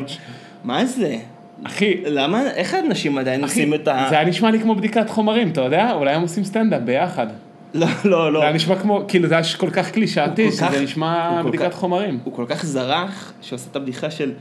[0.64, 1.16] מה זה?
[1.64, 4.06] אחי, למה, איך אנשים עדיין עושים את ה...
[4.10, 5.92] זה היה נשמע לי כמו בדיקת חומרים, אתה יודע?
[5.92, 7.28] אולי הם עושים סטנדאפ ביחד.
[7.74, 8.40] לא, לא, לא.
[8.40, 12.20] זה היה נשמע כמו, כאילו זה היה כל כך קלישאתי, שזה נשמע בדיקת חומרים.
[12.24, 14.32] הוא כל כך זרח, שעושה את הבדיחה של,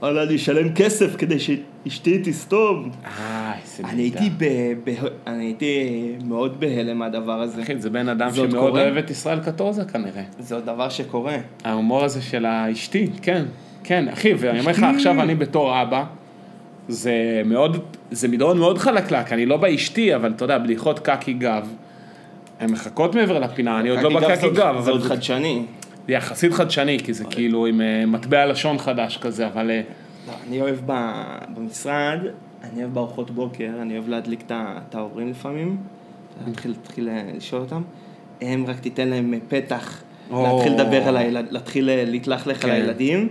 [0.00, 2.90] וואלה, אני אשלם כסף כדי שאשתי תסתום.
[3.04, 4.44] אה, איזה אני הייתי ב...
[4.84, 4.94] ב...
[5.26, 5.88] אני הייתי
[6.24, 7.62] מאוד בהלם מהדבר הזה.
[7.62, 8.76] אחי, זה בן אדם שמאוד?
[8.76, 10.22] אוהב את ישראל קטורזה כנראה.
[10.38, 11.36] זה עוד דבר שקורה.
[11.64, 13.44] ההומור הזה של האשתי, כן,
[13.84, 16.04] כן, אחי, ואני אומר לך, עכשיו אני בתור אבא,
[16.88, 17.78] זה מאוד,
[18.10, 21.68] זה מדרון מאוד חלקלק, אני לא באשתי, אבל אתה יודע, בדיחות קקי גב,
[22.62, 25.62] הן מחכות מעבר לפינה, אני עוד לא בקקי גב, אבל זה חדשני.
[26.06, 29.80] זה יחסית חדשני, כי זה כאילו עם אה, מטבע לשון חדש כזה, אבל אה,
[30.28, 30.78] לא, אני אוהב.
[31.54, 32.18] במשרד,
[32.62, 35.76] אני אוהב בארוחות בוקר, אני אוהב להדליק את ההורים לפעמים,
[36.46, 37.82] להתחיל, אה, לשאול אותם,
[38.40, 40.02] הם רק תיתן להם פתח.
[40.30, 42.76] להתחיל לדבר על הילד, להתחיל להתלכלך על כן.
[42.76, 43.28] הילדים,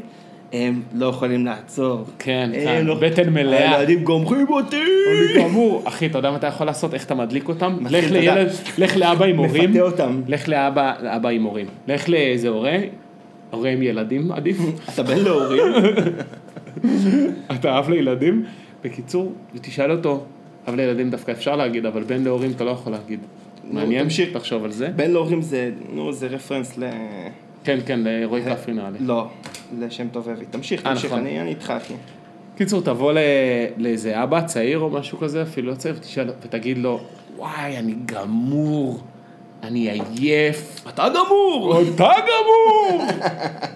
[0.53, 2.03] הם לא יכולים לעצור.
[2.19, 3.77] כן, כן, לא- בטן מלאה.
[3.77, 4.75] הילדים גומרים אותי!
[4.77, 5.81] אני גמור.
[5.85, 6.93] אחי, אתה יודע מה אתה יכול לעשות?
[6.93, 7.77] איך אתה מדליק אותם?
[7.89, 9.69] לך לילד, לך לאבא עם הורים.
[9.71, 10.21] מפתה אותם.
[10.27, 11.65] לך לאבא לאבא עם הורים.
[11.87, 12.77] לך לאיזה הורה,
[13.51, 14.57] הורה עם ילדים עדיף.
[14.93, 15.63] אתה בן להורים?
[17.55, 18.45] אתה אב לילדים.
[18.83, 20.23] בקיצור, ותשאל אותו,
[20.69, 23.19] אב לילדים דווקא אפשר להגיד, אבל בן להורים אתה לא יכול להגיד.
[23.71, 24.29] מעניין, תמשיך.
[24.33, 24.87] תחשוב על זה.
[24.95, 26.83] בן להורים זה, נו, זה רפרנס ל...
[27.63, 28.97] כן, כן, לרועי כפרי נראה לי.
[29.01, 29.27] לא,
[29.79, 30.45] לשם טוב אבי.
[30.45, 31.19] תמשיך, אה, תמשיך, נכון.
[31.19, 31.93] אני אני איתך אחי.
[32.57, 33.13] קיצור, תבוא
[33.77, 36.99] לאיזה אבא צעיר או משהו כזה, אפילו לא צעיר, ותשאל, ותגיד לו,
[37.37, 38.99] וואי, אני גמור,
[39.63, 40.85] אני עייף.
[40.89, 41.81] אתה גמור!
[41.95, 43.03] אתה גמור!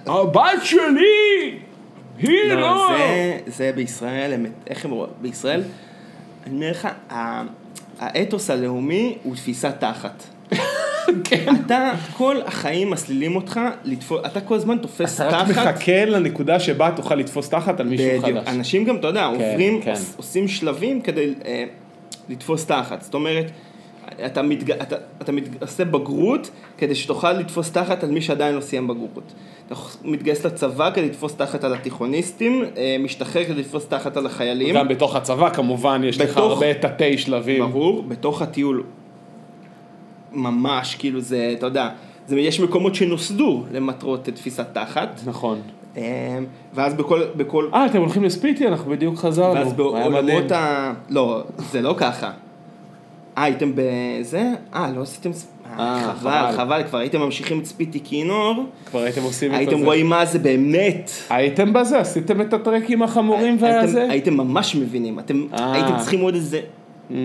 [0.06, 1.60] הבת שלי!
[2.18, 2.88] היא לא, לא!
[2.98, 5.14] זה, זה בישראל, איך הם רואים?
[5.22, 5.64] בישראל,
[6.46, 6.88] אני אומר לך,
[8.00, 10.24] האתוס הלאומי הוא תפיסת תחת.
[11.24, 11.54] כן.
[11.66, 15.68] אתה, כל החיים מסלילים אותך לתפוס, אתה כל הזמן תופס אתה רק תחת.
[15.68, 18.22] מחכה לנקודה שבה תוכל לתפוס תחת על מישהו.
[18.22, 18.44] חדש.
[18.48, 19.92] אנשים גם, אתה יודע, עוברים, כן.
[19.92, 21.64] עוש- עושים שלבים כדי אה,
[22.30, 23.02] לתפוס תחת.
[23.02, 23.52] זאת אומרת,
[24.26, 24.72] אתה, מתג...
[24.72, 25.44] אתה, אתה מת...
[25.62, 29.34] עושה בגרות כדי שתוכל לתפוס תחת על מי שעדיין לא סיים בגרות.
[29.68, 34.76] אתה מתגייס לצבא כדי לתפוס תחת על התיכוניסטים, אה, משתחרר כדי לתפוס תחת על החיילים.
[34.76, 37.62] גם בתוך הצבא כמובן יש לך בתוך- הרבה תתי שלבים.
[37.72, 38.84] ברור, בתוך הטיול
[40.36, 41.90] ממש, כאילו זה, אתה יודע,
[42.28, 45.60] זה, יש מקומות שנוסדו למטרות תפיסת תחת, נכון.
[45.98, 46.40] אה,
[46.74, 48.68] ואז בכל, בכל, אה, אתם הולכים לספיטי?
[48.68, 49.54] אנחנו בדיוק חזרנו.
[49.54, 50.52] ואז בעולמות.
[50.52, 50.94] ה...
[51.10, 52.32] לא, זה לא ככה.
[53.38, 54.52] אה, הייתם בזה?
[54.76, 55.30] אה, לא עשיתם...
[55.80, 56.52] אה, אה, חבל.
[56.58, 59.86] חבל, כבר הייתם ממשיכים את ספיטי כינור, כבר הייתם עושים את הייתם זה.
[59.86, 61.12] רואים מה זה באמת.
[61.30, 62.00] הייתם בזה?
[62.00, 64.08] עשיתם את הטרקים החמורים הייתם- והזה?
[64.10, 65.74] הייתם ממש מבינים, אתם אה.
[65.74, 66.60] הייתם צריכים עוד איזה...
[67.12, 67.16] אמ,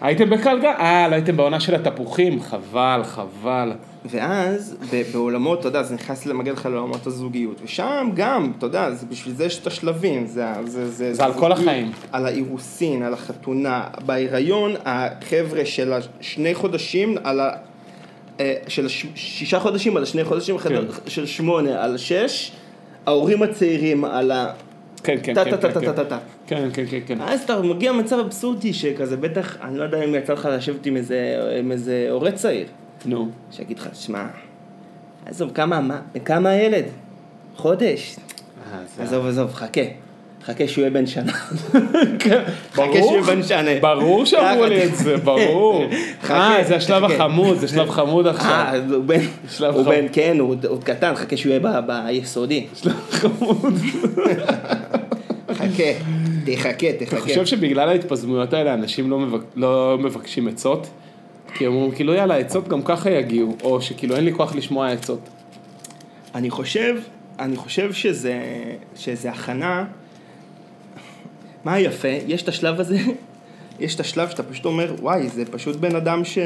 [0.00, 0.70] הייתם בקלגה?
[0.70, 2.40] אה, לא הייתם בעונה של התפוחים?
[2.40, 3.72] חבל, חבל.
[4.04, 4.76] ואז
[5.12, 9.34] בעולמות, אתה יודע, זה נכנס למגן לך לעולמות הזוגיות, ושם גם, אתה יודע, זה בשביל
[9.34, 11.92] זה יש את השלבים, זה, זה, זה, זה על כל החיים.
[12.12, 17.50] על האירוסין, על החתונה, בהיריון, החבר'ה של השני חודשים, על ה...
[18.40, 20.84] אה, של שישה חודשים על השני חודשים, כן.
[21.06, 22.52] של שמונה על שש,
[23.06, 24.52] ההורים הצעירים על ה...
[25.02, 26.16] כן, כן, כן, כן, כן.
[26.46, 27.20] כן, כן, כן, כן.
[27.20, 30.86] אז אתה מגיע למצב אבסורדי שכזה, בטח, אני לא יודע אם יצא לך לשבת
[31.54, 32.66] עם איזה, הורה צעיר.
[33.04, 33.30] נו.
[33.50, 34.26] שיגיד לך, שמע,
[35.26, 36.84] עזוב, כמה, מה, כמה הילד?
[37.56, 38.16] חודש?
[38.72, 39.80] אה, עזוב, עזוב, חכה.
[40.46, 41.32] חכה שהוא יהיה בן שנה.
[41.32, 42.36] חכה
[42.76, 42.94] ברור.
[43.08, 43.70] שיהיה בן שנה.
[43.80, 45.84] ברור שאמרו לי את זה, ברור.
[46.30, 47.04] אה, זה השלב.
[47.04, 48.82] החמוד, זה שלב חמוד אה, עכשיו.
[49.74, 52.66] הוא בן, כן, הוא עוד- קטן, חכה שהוא יהיה ביסודי.
[52.74, 53.74] שלב חמוד.
[55.52, 55.92] חכה,
[56.44, 57.20] תחכה, אתה תחכה.
[57.20, 59.18] חושב שבגלל ההתפזמויות האלה אנשים לא
[59.56, 60.86] לא מבקשים עצות?
[61.54, 64.88] כי הם אומרים כאילו יאללה עצות גם ככה יגיעו, או שכאילו אין לי כוח לשמוע
[64.90, 65.28] עצות.
[66.34, 66.96] אני חושב,
[67.38, 68.40] אני חושב שזה,
[68.96, 69.84] שזה הכנה,
[71.64, 72.98] מה יפה, יש את השלב הזה,
[73.80, 76.38] יש את השלב שאתה פשוט אומר, וואי, זה פשוט בן אדם ש...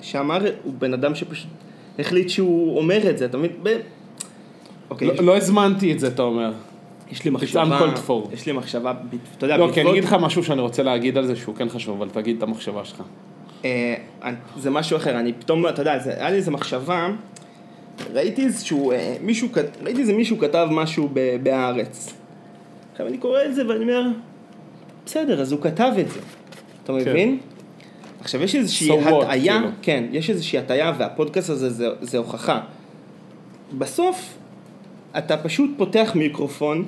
[0.00, 1.48] שאמר, הוא בן אדם שפשוט
[1.98, 3.50] החליט שהוא אומר את זה, אתה מבין?
[3.62, 3.68] ב...
[4.90, 6.52] אוקיי, לא- יש, לא הזמנתי את זה, אתה אומר.
[7.10, 7.92] יש לי מחשבה.
[8.32, 8.94] יש לי מחשבה,
[9.38, 11.68] אתה יודע, לא, כי אני אגיד לך משהו שאני רוצה להגיד על זה שהוא כן
[11.68, 13.02] חשוב, אבל תגיד את המחשבה שלך.
[13.64, 13.94] אה,
[14.56, 17.08] זה משהו אחר, אני פתאום, אתה יודע, היה לי איזה מחשבה,
[18.12, 19.48] ראיתי איזשהו, אה, מישהו,
[19.82, 21.08] ראיתי איזה מישהו כתב משהו
[21.42, 22.14] בהארץ.
[22.92, 24.02] עכשיו אני קורא את זה ואני אומר,
[25.06, 26.20] בסדר, אז הוא כתב את זה,
[26.84, 27.38] אתה מבין?
[28.20, 29.68] עכשיו יש איזושהי So הטעיה, כאילו.
[29.82, 32.60] כן, יש איזושהי הטעיה והפודקאסט הזה זה, זה הוכחה.
[33.78, 34.34] בסוף,
[35.18, 36.84] אתה פשוט פותח מיקרופון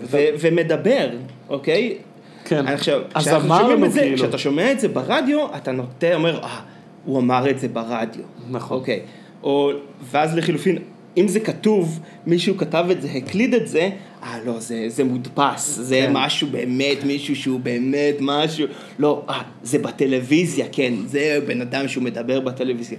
[0.00, 1.08] ו- ומדבר,
[1.48, 1.98] אוקיי?
[2.44, 2.66] כן.
[2.66, 4.16] עכשיו, אז אמרנו, את זה, כאילו.
[4.16, 6.60] כשאתה שומע את זה ברדיו, אתה נוטה, אומר, אה,
[7.04, 8.22] הוא אמר את זה ברדיו.
[8.50, 8.78] נכון.
[8.78, 9.00] אוקיי.
[9.42, 9.70] או,
[10.10, 10.78] ואז לחילופין,
[11.16, 13.90] אם זה כתוב, מישהו כתב את זה, הקליד את זה,
[14.22, 16.10] אה, לא, זה, זה מודפס, זה כן.
[16.12, 18.66] משהו באמת, מישהו שהוא באמת משהו,
[18.98, 22.98] לא, אה, זה בטלוויזיה, כן, זה בן אדם שהוא מדבר בטלוויזיה.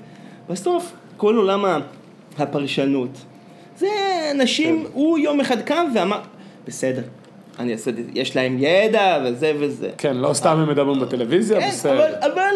[0.49, 1.65] בסוף, כל עולם
[2.37, 3.17] הפרשנות,
[3.77, 3.87] זה
[4.31, 4.89] אנשים, כן.
[4.93, 6.19] הוא יום אחד קם ואמר,
[6.67, 7.01] בסדר,
[7.59, 9.89] אני אעשה את זה, יש להם ידע וזה וזה.
[9.97, 11.93] כן, לא סתם הם מדברים בטלוויזיה, כן, בסדר.
[11.93, 12.55] אבל, אבל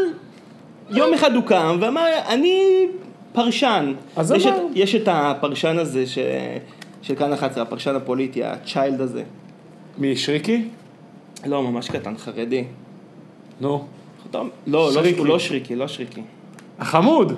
[0.90, 2.86] יום אחד הוא קם ואמר, אני
[3.34, 3.94] פרשן.
[4.16, 4.54] אז יש, את.
[4.76, 6.18] יש את הפרשן הזה ש...
[7.02, 9.24] של כאן 11, הפרשן הפוליטי, הצ'יילד הזה.
[9.98, 10.64] מי, שריקי?
[11.46, 12.64] לא, ממש קטן, חרדי.
[13.62, 13.84] נו.
[14.34, 15.20] לא, לא, שריקי.
[15.20, 16.22] הוא לא שריקי, לא שריקי.
[16.80, 17.34] החמוד.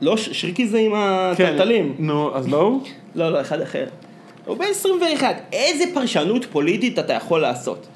[0.00, 0.92] לא, ש- שריקי זה עם
[1.36, 1.44] כן.
[1.44, 1.94] הטלטלים.
[1.98, 2.82] נו, אז לא הוא?
[3.14, 3.86] לא, לא, אחד אחר.
[4.46, 7.86] הוא בן 21, איזה פרשנות פוליטית אתה יכול לעשות?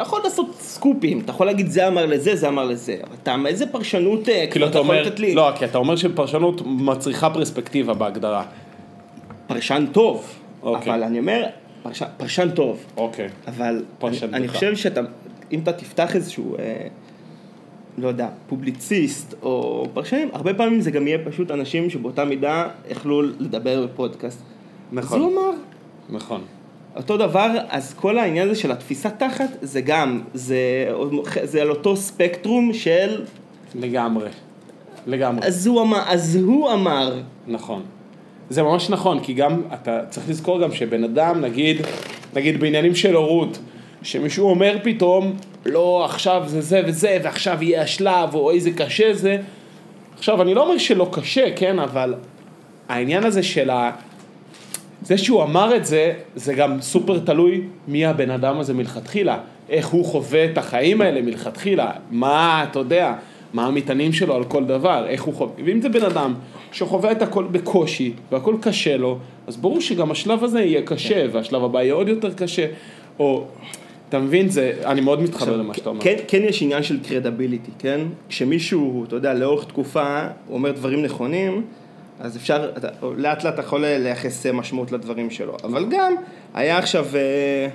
[0.00, 3.36] אתה יכול לעשות סקופים, אתה יכול להגיד זה אמר לזה, זה אמר לזה, אבל אתה,
[3.46, 5.34] איזה פרשנות אה, כאילו אתה יכול אומר, לתת לי?
[5.34, 8.44] לא, כי אתה אומר שפרשנות מצריכה פרספקטיבה בהגדרה.
[9.46, 10.26] פרשן טוב,
[10.62, 10.92] אוקיי.
[10.92, 11.44] אבל אני אומר,
[11.82, 13.28] פרשן, פרשן טוב, אוקיי.
[13.48, 14.54] אבל אני, פרשן אני דקה.
[14.54, 15.00] חושב שאתה,
[15.52, 16.86] אם אתה תפתח איזשהו, אה,
[17.98, 23.22] לא יודע, פובליציסט או פרשנים, הרבה פעמים זה גם יהיה פשוט אנשים שבאותה מידה יכלו
[23.22, 24.42] לדבר בפודקאסט.
[24.92, 25.18] נכון.
[25.18, 25.50] אז הוא אמר,
[26.10, 26.40] נכון.
[26.96, 30.58] אותו דבר, אז כל העניין הזה של התפיסת תחת, זה גם, זה,
[31.42, 33.22] זה על אותו ספקטרום של,
[33.74, 34.28] לגמרי.
[35.06, 35.46] לגמרי.
[35.46, 37.82] אז הוא אמר, אז הוא אמר, נכון.
[38.50, 41.80] זה ממש נכון, כי גם, אתה צריך לזכור גם שבן אדם, נגיד,
[42.34, 43.58] נגיד בעניינים של הורות,
[44.02, 49.36] שמישהו אומר פתאום, לא, עכשיו זה זה וזה, ועכשיו יהיה השלב, או איזה קשה זה.
[50.18, 52.14] עכשיו, אני לא אומר שלא קשה, כן, אבל
[52.88, 53.90] העניין הזה של ה...
[55.02, 59.38] זה שהוא אמר את זה, זה גם סופר תלוי מי הבן אדם הזה מלכתחילה.
[59.68, 61.90] איך הוא חווה את החיים האלה מלכתחילה.
[62.10, 63.14] מה, אתה יודע,
[63.52, 66.34] מה המטענים שלו על כל דבר, איך הוא חווה, ואם זה בן אדם
[66.72, 71.64] שחווה את הכל בקושי, והכל קשה לו, אז ברור שגם השלב הזה יהיה קשה, והשלב
[71.64, 72.66] הבא יהיה עוד יותר קשה,
[73.18, 73.44] או,
[74.08, 76.00] אתה מבין, זה, אני מאוד מתחבר למה שאתה אומר.
[76.00, 78.00] כן, כן יש עניין של קרדביליטי, כן?
[78.28, 81.62] כשמישהו, אתה יודע, לאורך תקופה, הוא אומר דברים נכונים,
[82.20, 85.56] אז אפשר, אתה, לאט לאט אתה יכול לייחס משמעות לדברים שלו.
[85.64, 86.14] אבל גם,
[86.54, 87.68] היה עכשיו, אה,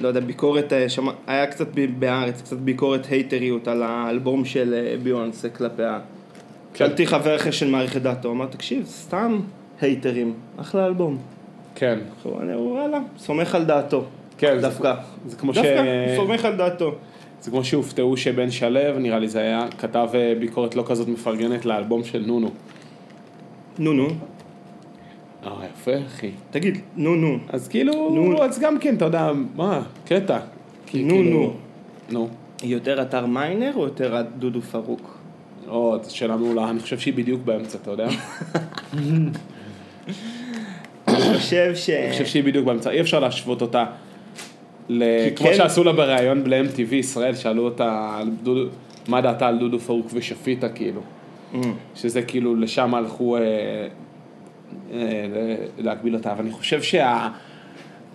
[0.00, 4.96] לא יודע, ביקורת, אה, שמע, היה קצת בארץ, קצת ביקורת הייטריות על האלבום של אה,
[5.02, 5.98] ביונסה כלפיה.
[6.74, 9.40] שאלתי חבר אחר של מערכת דעתו, אמר, תקשיב, סתם
[9.80, 11.18] הייטרים, אחלה אלבום.
[11.74, 11.98] כן,
[12.40, 14.04] אני אומר, וואלה, סומך על דעתו.
[14.38, 14.94] כן, דווקא.
[15.26, 15.56] זה כמו ש...
[15.56, 16.94] דווקא, סומך על דעתו.
[17.40, 20.08] זה כמו שהופתעו שבן שלו, נראה לי זה היה, כתב
[20.40, 22.50] ביקורת לא כזאת מפרגנת לאלבום של נונו.
[23.78, 24.08] נו נו,
[25.46, 26.30] אה, יפה, אחי.
[26.50, 27.38] תגיד, נו נו.
[27.48, 28.42] אז כאילו, נו.
[28.42, 30.36] אז גם כן, אתה יודע, מה, קטע.
[30.36, 30.42] נו,
[30.86, 31.52] כאילו- נו.
[32.10, 32.28] נו.
[32.62, 35.18] יותר אתר מיינר או יותר דודו פרוק?
[35.68, 38.08] או, זו שאלה מעולה, אני חושב שהיא בדיוק באמצע, אתה יודע?
[41.08, 41.90] אני חושב ש...
[41.90, 43.84] אני חושב שהיא בדיוק באמצע, אי אפשר להשוות אותה.
[44.88, 44.98] כמו
[45.36, 48.70] כן- שעשו לה בריאיון ב-MTV ישראל, שאלו אותה על דודו,
[49.08, 51.00] מה דעתה על דודו פארוק ושפיטה, כאילו.
[51.94, 53.42] שזה כאילו, לשם הלכו אה,
[54.92, 56.80] אה, להגביל אותה, אבל אני חושב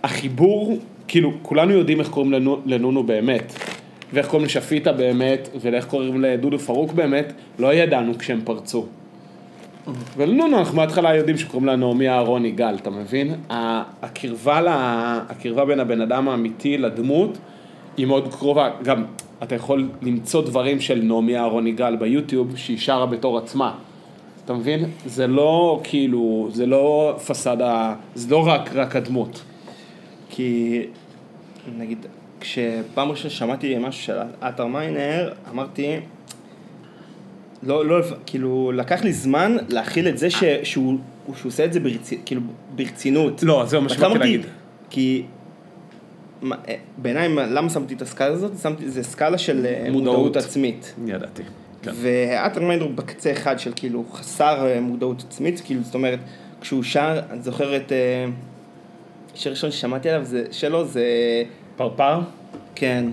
[0.02, 3.52] שהחיבור, כאילו, כולנו יודעים איך קוראים לנו, לנונו באמת,
[4.12, 8.86] ואיך קוראים לשפיטה באמת, ואיך קוראים לדודו פרוק באמת, לא ידענו כשהם פרצו.
[10.16, 13.34] ולנונו אנחנו מההתחלה יודעים שקוראים לה נעמי אהרון יגאל, אתה מבין?
[14.02, 17.38] הקרבה, לה, הקרבה בין הבן אדם האמיתי לדמות
[17.96, 19.04] היא מאוד קרובה, גם
[19.42, 23.74] אתה יכול למצוא דברים של נעמי אהרון יגאל ביוטיוב שהיא שרה בתור עצמה.
[24.44, 24.84] אתה מבין?
[25.06, 29.42] זה לא כאילו, זה לא פסאדה, זה לא רק, רק הדמות.
[30.30, 30.80] כי,
[31.78, 32.06] נגיד,
[32.40, 35.96] כשפעם ראשונה שמעתי משהו של אתר מיינר, אמרתי,
[37.62, 40.98] לא, לא, כאילו, לקח לי זמן להכיל את זה ש, שהוא,
[41.36, 42.40] שהוא עושה את זה ברצ, כאילו,
[42.74, 43.42] ברצינות.
[43.42, 44.46] לא, זה מה שבאתי להגיד.
[44.90, 45.22] כי
[46.98, 48.52] בעיניי, מה- למה שמתי את הסקאלה הזאת?
[48.62, 50.16] שמתי, זה סקאלה של אה, מודעות.
[50.16, 50.94] מודעות עצמית.
[51.06, 51.42] ידעתי.
[51.82, 51.90] כן.
[51.94, 56.18] ואתר מיינר הוא בקצה אחד של כאילו חסר אה, מודעות עצמית, כאילו זאת אומרת,
[56.60, 57.92] כשהוא שר, אני זוכר את...
[57.92, 58.26] אה,
[59.34, 61.04] השיר הראשון ששמעתי עליו זה, שלו זה,
[61.76, 62.20] פרפר?
[62.74, 63.04] כן.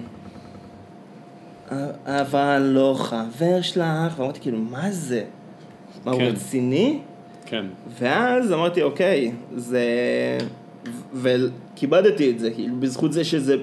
[2.05, 3.85] אבל לא חבר שלך,
[4.19, 5.23] ואמרתי כאילו, מה זה?
[6.05, 6.25] מה, הוא כן.
[6.25, 6.99] רציני?
[7.45, 7.65] כן.
[7.99, 9.83] ואז אמרתי, אוקיי, זה...
[11.79, 13.55] וכיבדתי את זה, כאילו, בזכות זה שזה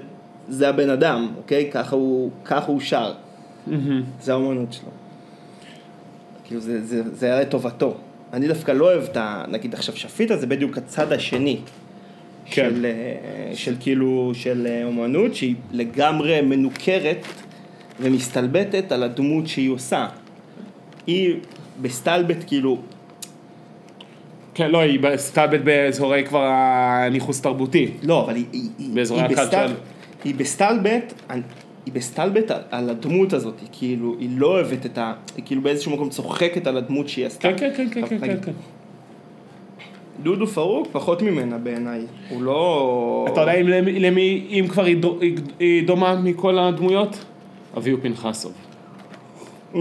[0.48, 1.70] זה הבן אדם, אוקיי?
[1.72, 3.12] ככה הוא, ככה הוא שר.
[4.20, 4.88] זה האומנות שלו.
[6.44, 7.96] כאילו זה, זה, זה היה לטובתו.
[8.32, 9.44] אני דווקא לא אוהב את ה...
[9.48, 11.58] נגיד עכשיו שפיטה זה בדיוק הצד השני.
[12.44, 12.70] כן.
[12.70, 17.26] של, אה, של כאילו, של אה, אומנות שהיא לגמרי מנוכרת
[18.00, 20.08] ומסתלבטת על הדמות שהיא עושה.
[21.06, 21.34] היא
[21.82, 22.78] בסטלבט כאילו,
[24.56, 27.90] כן, לא, היא מסתלבט באזורי כבר הניכוס תרבותי.
[28.02, 29.74] לא, אבל היא, היא, היא, באזורי היא, הקהל בסטל, של-
[30.24, 31.12] היא בסטלבט,
[31.86, 35.12] היא בסטלבט על, על הדמות הזאת, היא כאילו, היא לא אוהבת את ה...
[35.36, 37.48] היא כאילו באיזשהו מקום צוחקת על הדמות שהיא עשתה.
[37.52, 38.52] כן, כן, כן, כן, כן, כן, כן.
[40.22, 43.26] דודו פארוק פחות ממנה בעיניי, הוא לא...
[43.32, 47.24] אתה יודע אם למי- למי, אם כבר היא דו- היא- היא דומה מכל הדמויות?
[47.76, 48.52] אביהו פנחסוב.
[49.74, 49.76] Mm.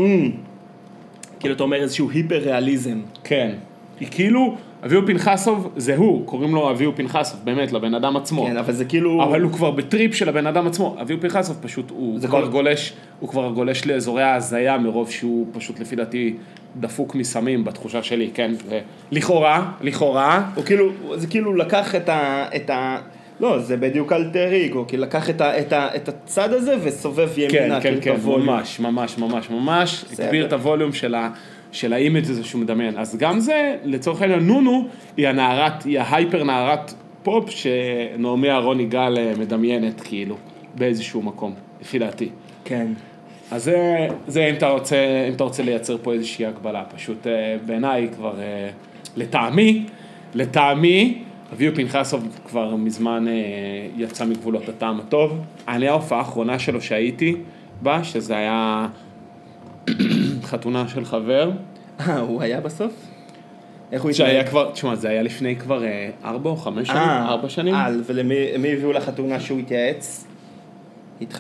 [1.39, 2.99] כאילו אתה אומר איזשהו היפר ריאליזם.
[3.23, 3.55] כן.
[3.99, 4.55] היא כאילו,
[4.85, 8.45] אביהו פנחסוב זה הוא, קוראים לו אביהו פנחסוב, באמת, לבן אדם עצמו.
[8.45, 9.23] כן, אבל זה כאילו...
[9.23, 12.93] אבל הוא כבר בטריפ של הבן אדם עצמו, אביהו פנחסוב פשוט, הוא כבר כל- גולש,
[13.19, 16.35] הוא כבר גולש לאזורי ההזיה מרוב שהוא פשוט לפי דעתי
[16.79, 18.51] דפוק מסמים בתחושה שלי, כן,
[19.11, 22.45] לכאורה, לכאורה, הוא כאילו, זה כאילו לקח את ה...
[22.55, 22.97] את ה...
[23.39, 27.29] לא, זה בדיוק אלטר אגו, כי לקח את, ה, את, ה, את הצד הזה וסובב
[27.35, 28.45] כן, ימינה, כן, כן, הווליום.
[28.45, 30.05] ממש, ממש, ממש, ממש.
[30.19, 31.29] הגביר את הווליום של ה...
[31.75, 32.97] של ה image הזה שהוא מדמיין.
[32.97, 36.93] אז גם זה, לצורך העניין, נונו היא הנערת, היא ה hyper נערת
[37.23, 40.35] פופ שנעמי אהרון יגאל אה, מדמיינת, כאילו,
[40.75, 42.29] באיזשהו מקום, לפי דעתי.
[42.65, 42.87] כן.
[43.51, 47.55] אז זה, זה אם אתה רוצה, אם אתה רוצה לייצר פה איזושהי הגבלה, פשוט אה,
[47.65, 48.69] בעיניי כבר, אה,
[49.17, 49.85] לטעמי,
[50.33, 53.33] לטעמי, אביהו פנחסוב כבר מזמן אה,
[53.97, 55.39] יצא מגבולות הטעם הטוב.
[55.67, 57.35] אני ההופעה האחרונה שלו שהייתי
[57.81, 58.87] בה, שזה היה
[60.43, 61.51] חתונה של חבר,
[61.99, 62.91] אה, הוא היה בסוף?
[63.91, 67.49] איך הוא שהיה כבר, תשמע, זה היה לפני כבר אה, ארבע או חמש שנים, ארבע
[67.49, 70.27] שנים, אה, ולמי למי הביאו לחתונה שהוא התייעץ?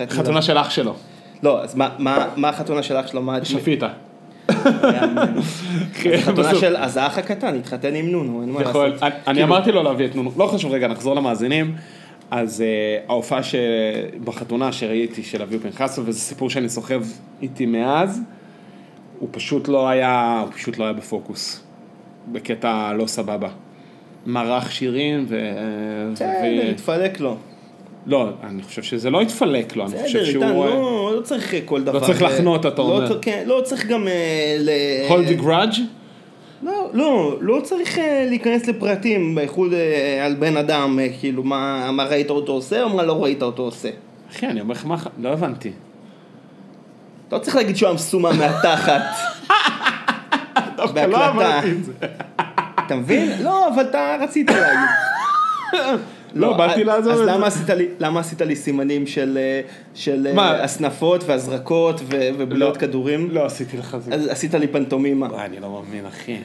[0.09, 0.95] חתונה של אח שלו,
[1.43, 3.21] לא, אז מה- החתונה של אח שלו?
[3.43, 3.89] שפיטה.
[4.47, 6.55] אז חתונה.
[6.55, 6.77] של...
[6.77, 9.03] אז האח הקטן התחתן עם נונו, אין מה לעשות.
[9.03, 11.75] אני, כאילו- אמרתי לו להביא את נונו, לא חשוב רגע, נחזור למאזינים.
[12.31, 13.39] אז uh, ההופעה.
[14.23, 17.03] בחתונה שראיתי של אביהו פנחסוב, וזה סיפור שאני סוחב
[17.41, 18.21] איתי מאז,
[19.19, 21.63] הוא פשוט לא היה, הוא פשוט לא היה בפוקוס.
[22.31, 23.49] בקטע לא סבבה.
[24.25, 25.39] מערך שירים ו...
[26.11, 27.37] בסדר, ו- התפלק לו.
[28.07, 30.43] לא, אני חושב שזה לא התפלק לו, אני חושב בסדר, שהוא...
[30.43, 31.99] איתן, אה, לא לא צריך כל דבר.
[31.99, 33.21] צריך אה, לחנות, אתה לא אומר.
[33.21, 34.07] כן, לא צריך גם...
[34.07, 35.79] אה, hold the grudge?
[36.63, 41.91] לא, לא, לא צריך אה, להיכנס לפרטים, בייחוד אה, על בן אדם, אה, כאילו, מה
[41.91, 43.89] מה ראית אותו עושה או מה לא ראית אותו עושה.
[44.31, 44.95] אחי, אני אומר לך מה...
[45.19, 45.71] לא הבנתי.
[47.31, 49.01] לא צריך להגיד שהוא היה מסומם מהתחת.
[50.77, 51.61] לא בהקלטה.
[52.85, 53.31] אתה מבין?
[53.43, 54.89] לא, אבל אתה רצית להגיד.
[56.35, 57.31] לא, באתי אז- לעזור אז את זה.
[57.75, 59.61] לי- למה עשית לי סימנים של אה,
[60.39, 60.63] אה?
[60.63, 63.29] הסנפות והזרקות ו- ובליעות כדורים?
[63.31, 64.13] לא עשיתי לך זה.
[64.13, 65.25] אז עשית לי פנטומימה.
[65.25, 66.37] וואי, אני לא מאמין, אחי.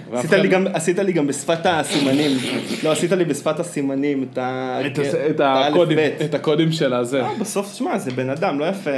[0.75, 2.31] עשית לי גם- בשפת הסימנים.
[2.85, 4.39] לא, עשית לי בשפת הסימנים את
[5.41, 6.23] האלף-בית.
[6.25, 7.23] את הקודים של הזה.
[7.23, 8.91] אה, בסוף, שמע, זה בן אדם, לא יפה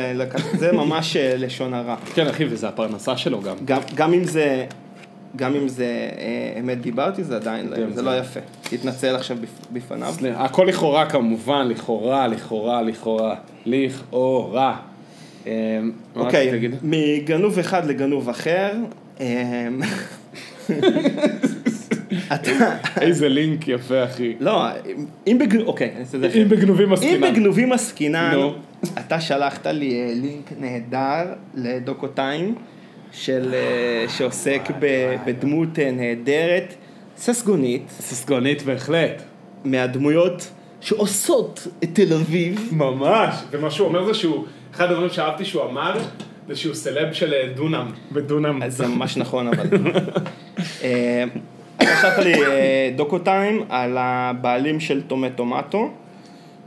[0.58, 1.96] זה ממש אה, לשון הרע.
[2.14, 3.40] כן, אחי, וזה הפרנסה שלו.
[3.64, 4.64] גם, גם אם זה,
[5.36, 5.84] גם אם זה
[6.18, 8.40] אה, אמת דיברתי, זה עדיין, לא- זה זה- לא יפה.
[8.62, 10.12] תתנצל עכשיו בפ- בפניו.
[10.12, 13.34] סליחה, הכל לכאורה כמובן, לכאורה, לכאורה, לכאורה.
[13.66, 14.76] לכאורה.
[15.46, 15.50] מה
[16.16, 16.68] אוקיי?
[16.82, 18.72] מגנוב אחד לגנוב אחר.
[22.34, 22.50] אתה,
[23.00, 24.34] איזה לינק יפה, אחי.
[24.40, 24.62] לא,
[25.26, 26.28] אם בגנוב, אוקיי, אני אסתדר.
[26.42, 27.32] אם בגנובים אם עסקינן.
[27.32, 28.36] בגנובים עסקינן.
[28.98, 32.54] אתה שלחת לי אה, לינק נהדר לדוקו טיים,
[33.12, 36.74] של, אה, שעוסק ב- בדמות אה, נהדרת,
[37.16, 39.22] ססגונית, ססגונית בהחלט.
[39.64, 42.68] מהדמויות שעושות את תל אביב.
[42.72, 43.34] ממש.
[43.50, 44.44] ומה שהוא אומר זה שהוא,
[44.74, 45.98] אחד הדברים שאהבתי שהוא אמר,
[46.48, 47.90] זה שהוא סלב של אה, דונם.
[48.12, 48.62] בדונם.
[48.62, 49.66] אז זה ממש נכון, אבל...
[51.82, 52.32] שלחת לי
[52.96, 55.90] דוקו טיים על הבעלים של טומטומטו,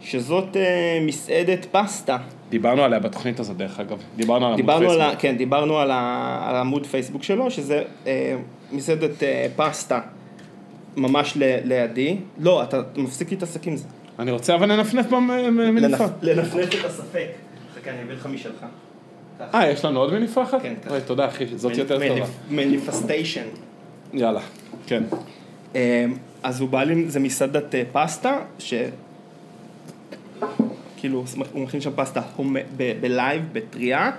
[0.01, 0.57] שזאת
[1.01, 2.17] מסעדת פסטה.
[2.49, 3.97] דיברנו עליה בתוכנית הזאת, דרך אגב.
[4.15, 5.13] דיברנו על עמוד דיברנו על, פייסבוק.
[5.17, 8.35] ה, כן, דיברנו על, ה, על העמוד פייסבוק שלו, שזה אה,
[8.71, 10.01] מסעדת אה, פסטה
[10.97, 12.17] ממש ל, לידי.
[12.39, 13.87] לא, אתה מפסיק להתעסק עם זה.
[14.19, 16.05] אני רוצה אבל לנפנף במניפה.
[16.05, 17.27] לנפ- לנפנף את הספק.
[17.75, 18.65] חכה, אני אביא לך משלך.
[19.53, 20.61] אה, יש לנו עוד מניפה אחת?
[20.61, 20.99] כן, ככה.
[20.99, 22.25] תודה אחי, זאת יותר טובה.
[22.49, 23.43] מניפסטיישן.
[24.13, 24.41] יאללה,
[24.87, 25.03] כן.
[25.75, 26.05] אה,
[26.43, 28.73] אז הוא בעלים, זה מסעדת אה, פסטה, ש...
[31.05, 32.21] כאילו, הוא מכין שם פסטה
[33.01, 34.11] בלייב, בטריה,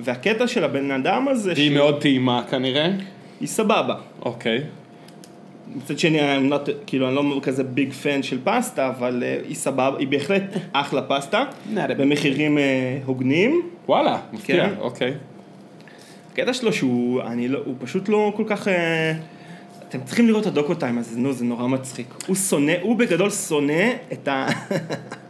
[0.00, 2.90] והקטע של הבן אדם הזה, היא מאוד טעימה כנראה.
[3.40, 3.94] היא סבבה.
[4.22, 4.60] אוקיי.
[5.76, 9.56] מצד שני, I'm not, כאילו, אני לא כזה ביג פן של פסטה, אבל uh, היא
[9.56, 12.60] סבבה, היא בהחלט אחלה פסטה, במחירים uh,
[13.06, 13.62] הוגנים.
[13.88, 14.74] וואלה, מפתיע, כן.
[14.80, 15.14] אוקיי.
[16.32, 18.66] הקטע שלו שהוא, אני לא, הוא פשוט לא כל כך...
[18.66, 18.70] Uh,
[19.88, 22.14] אתם צריכים לראות את הדוקו טיים הזה, נו, זה נורא מצחיק.
[22.26, 24.46] הוא שונא, הוא בגדול שונא את ה...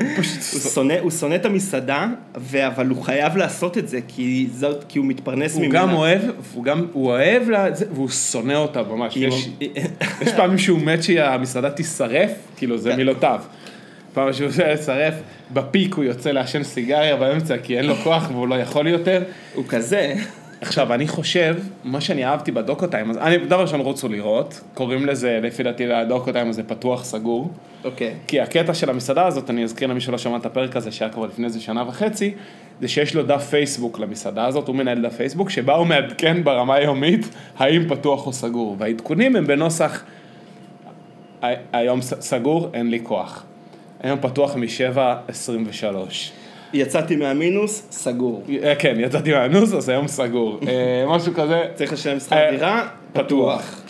[0.00, 0.24] הוא
[0.74, 2.06] שונא, הוא שונא את המסעדה,
[2.36, 2.66] ו...
[2.66, 4.46] אבל הוא חייב לעשות את זה, כי,
[4.96, 5.78] הוא מתפרנס הוא ממנה.
[5.78, 6.20] גם אוהב,
[6.52, 9.16] והוא גם, הוא אוהב, לה- והוא שונא אותה ממש.
[9.16, 9.48] יש-
[10.22, 12.96] יש פעמים שהוא מת שהמסעדה תישרף, כאילו זה כן.
[12.96, 13.40] מילותיו.
[14.14, 15.14] פעם שהוא רוצה לשרף,
[15.52, 19.22] בפיק הוא יוצא לעשן סיגריה באמצע כי אין לו כוח והוא לא יכול יותר.
[19.54, 20.14] הוא כזה.
[20.60, 25.06] עכשיו, אני חושב, מה שאני אהבתי בדוקו טיים, אז אני, דבר ראשון רוצו לראות, קוראים
[25.06, 27.50] לזה, לפי דעתי, לדוקו טיים הזה פתוח סגור.
[27.84, 28.08] אוקיי.
[28.08, 31.10] כי כי הקטע של המסעדה הזאת, אני אזכיר למי שלא שמע את הפרק הזה, שהיה
[31.10, 32.34] כבר לפני איזה שנה וחצי,
[32.80, 36.74] זה שיש לו דף פייסבוק למסעדה הזאת, הוא מנהל דף פייסבוק, שבה הוא מעדכן ברמה
[36.74, 38.76] היומית, האם פתוח או סגור.
[38.78, 40.04] והעדכונים הם בנוסח,
[41.44, 43.44] "ה- היום סגור, אין לי כוח.
[44.02, 46.30] היום פתוח מ-7.23.
[46.72, 48.42] יצאתי מהמינוס, סגור.
[48.62, 50.60] אה, כן, יצאתי מהנוס, אז היום סגור.
[50.68, 53.82] אה, משהו כזה, צריך לשלם שכר אה, דירה, פתוח.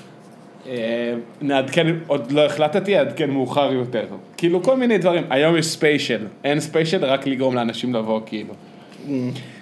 [1.40, 4.04] נעדכן, עוד לא החלטתי, אעדכן מאוחר יותר.
[4.36, 5.24] כאילו כל מיני דברים.
[5.30, 8.54] היום יש special, אין special, רק לגרום לאנשים לבוא כאילו.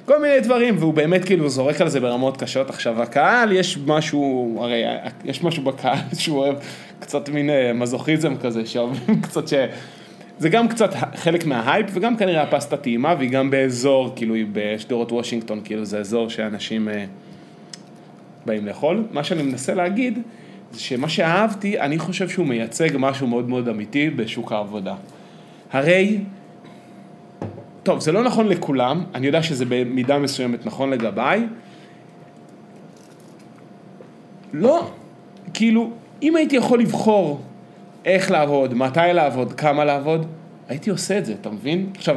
[0.04, 2.70] כל מיני דברים, והוא באמת כאילו זורק על זה ברמות קשות.
[2.70, 4.82] עכשיו הקהל, יש משהו, הרי
[5.24, 6.56] יש משהו בקהל שהוא אוהב
[7.00, 9.54] קצת מין מזוכיזם כזה, שאוהבים קצת ש...
[10.38, 15.12] זה גם קצת חלק מההייפ, וגם כנראה הפסטה טעימה, והיא גם באזור, כאילו היא בשדרות
[15.12, 17.04] וושינגטון, כאילו זה אזור שאנשים אה,
[18.46, 19.04] באים לאכול.
[19.12, 20.18] מה שאני מנסה להגיד,
[20.72, 24.94] זה שמה שאהבתי, אני חושב שהוא מייצג משהו מאוד מאוד אמיתי בשוק העבודה.
[25.72, 26.18] הרי,
[27.82, 31.46] טוב, זה לא נכון לכולם, אני יודע שזה במידה מסוימת נכון לגביי.
[34.52, 34.90] לא,
[35.54, 35.90] כאילו,
[36.22, 37.40] אם הייתי יכול לבחור
[38.06, 40.26] איך לעבוד, מתי לעבוד, כמה לעבוד,
[40.68, 41.86] הייתי עושה את זה, אתה מבין?
[41.96, 42.16] עכשיו,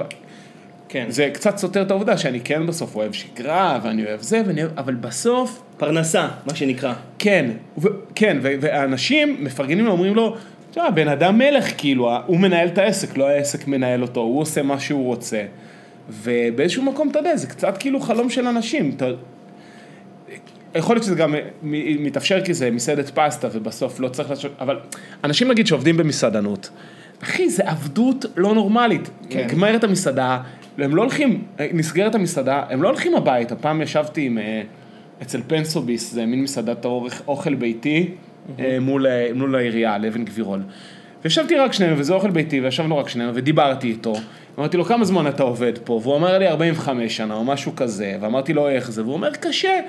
[0.90, 1.06] כן.
[1.10, 4.80] זה קצת סותר את העובדה שאני כן בסוף אוהב שגרה, ואני אוהב זה, ואני אוהב,
[4.80, 6.94] אבל בסוף, פרנסה, מה שנקרא.
[7.20, 10.36] כן, ו- כן, ו- ואנשים מפרגנים לו, אומרים לו,
[10.72, 14.62] תשמע, בן אדם מלך, כאילו, הוא מנהל את העסק, לא העסק מנהל אותו, הוא עושה
[14.62, 15.42] מה שהוא רוצה.
[16.10, 18.92] ובאיזשהו מקום, אתה יודע, זה קצת כאילו חלום של אנשים.
[18.96, 19.06] אתה...
[20.76, 21.36] יכול להיות שזה גם
[22.00, 24.80] מתאפשר כי זה מסעדת פסטה ובסוף לא צריך לעשות, אבל
[25.24, 26.70] אנשים נגיד שעובדים במסעדנות,
[27.24, 29.10] אחי, זה עבדות לא נורמלית.
[29.30, 29.46] כן.
[29.46, 30.42] נגמרת המסעדה,
[30.78, 31.44] הם לא הולכים,
[31.74, 33.56] נסגרת המסעדה, הם לא הולכים הביתה.
[33.56, 34.62] פעם ישבתי עם, אה,
[35.22, 38.10] אצל פנסוביס, זה מין מסעדת אורך- אוכל ביתי,
[38.60, 40.60] אה, מול, אה, מול העירייה, לאבן גבירול.
[41.24, 44.14] וישבתי רק שנינו, וזה אוכל ביתי, וישבנו רק שנינו, ודיברתי איתו.
[44.60, 46.00] אמרתי לו, כמה זמן אתה עובד פה?
[46.04, 48.18] והוא אמר לי, 45 שנה, או משהו כזה.
[48.22, 49.04] ואמרתי לו, איך זה?
[49.04, 49.80] והוא אומר, קשה.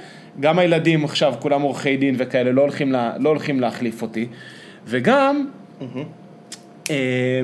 [0.41, 4.27] גם הילדים עכשיו, כולם עורכי דין וכאלה, לא הולכים, לה, לא הולכים להחליף אותי.
[4.87, 5.47] וגם,
[6.91, 7.41] אה,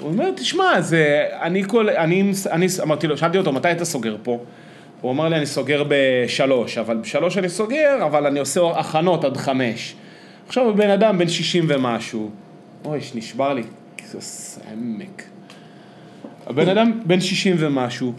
[0.00, 4.16] הוא אומר, תשמע, זה, אני כל, אני, אני, אמרתי לו, שאלתי אותו, מתי אתה סוגר
[4.22, 4.38] פה?
[5.00, 9.36] הוא אמר לי, אני סוגר בשלוש, אבל בשלוש אני סוגר, אבל אני עושה הכנות עד
[9.36, 9.94] חמש.
[10.46, 12.30] עכשיו הוא בן אדם בן שישים ומשהו.
[12.84, 13.62] אוי, נשבר לי,
[14.12, 15.22] כוס עמק.
[16.46, 18.12] הבן אדם בן שישים ומשהו,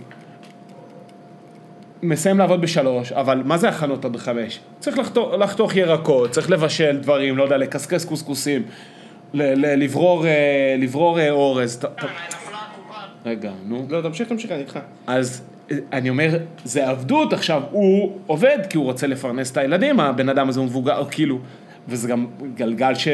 [2.03, 4.59] מסיים לעבוד בשלוש, אבל מה זה הכנות עד חמש?
[4.79, 8.63] צריך לחתוך, לחתוך ירקות, צריך לבשל דברים, לא יודע, לקסקס קוסקוסים,
[9.33, 11.79] ל- ל- לברור, אה, לברור אה, אורז.
[13.25, 13.85] רגע, נו.
[13.89, 14.79] לא, תמשיך, תמשיך, אני איתך.
[15.07, 15.41] אז
[15.71, 20.29] אה, אני אומר, זה עבדות, עכשיו הוא עובד כי הוא רוצה לפרנס את הילדים, הבן
[20.29, 21.39] אדם הזה הוא מבוגר, כאילו,
[21.87, 23.07] וזה גם גלגל ש...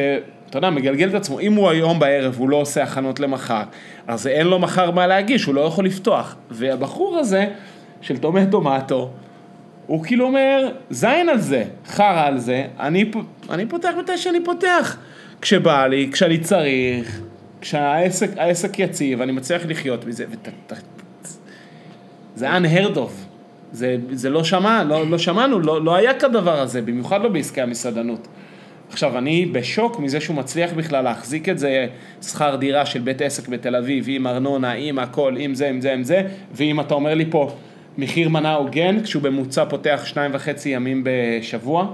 [0.52, 3.64] אתה יודע, מגלגל את עצמו, אם הוא היום בערב, הוא לא עושה הכנות למחר,
[4.08, 6.36] אז אין לו מחר מה להגיש, הוא לא יכול לפתוח.
[6.50, 7.48] והבחור הזה,
[8.02, 9.10] של תומי טומטו,
[9.88, 13.12] הוא כאילו אומר, זין על זה, חרא על זה, אני,
[13.50, 14.98] אני פותח מתי שאני פותח.
[15.42, 17.22] כשבא לי, כשאני צריך,
[17.62, 20.74] כשהעסק העסק יציב, אני מצליח לחיות מזה, ות, ת,
[22.36, 23.12] זה unheard of.
[23.72, 27.62] זה, זה לא שמע, לא, לא שמענו, לא, לא היה כדבר הזה, במיוחד לא בעסקי
[27.62, 28.28] המסעדנות.
[28.92, 31.88] עכשיו, אני בשוק מזה שהוא מצליח בכלל להחזיק את זה,
[32.22, 35.94] שכר דירה של בית עסק בתל אביב, עם ארנונה, עם הכל, עם זה, עם זה,
[35.94, 36.22] עם זה,
[36.52, 37.52] ואם אתה אומר לי פה,
[37.98, 41.94] מחיר מנה הוגן, כשהוא בממוצע פותח שניים וחצי ימים בשבוע,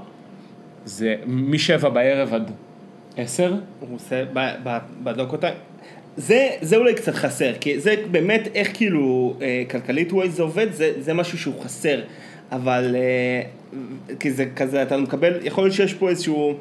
[0.86, 2.52] זה משבע בערב עד
[3.18, 3.54] עשר.
[3.80, 5.50] הוא עושה ב- ב- בדוקות ה...
[6.18, 10.68] זה, זה אולי קצת חסר, כי זה באמת איך כאילו אה, כלכלית ווייז זה עובד,
[10.72, 12.02] זה, זה משהו שהוא חסר,
[12.52, 13.42] אבל אה,
[14.20, 16.54] כי זה כזה, אתה מקבל, יכול להיות שיש פה איזשהו,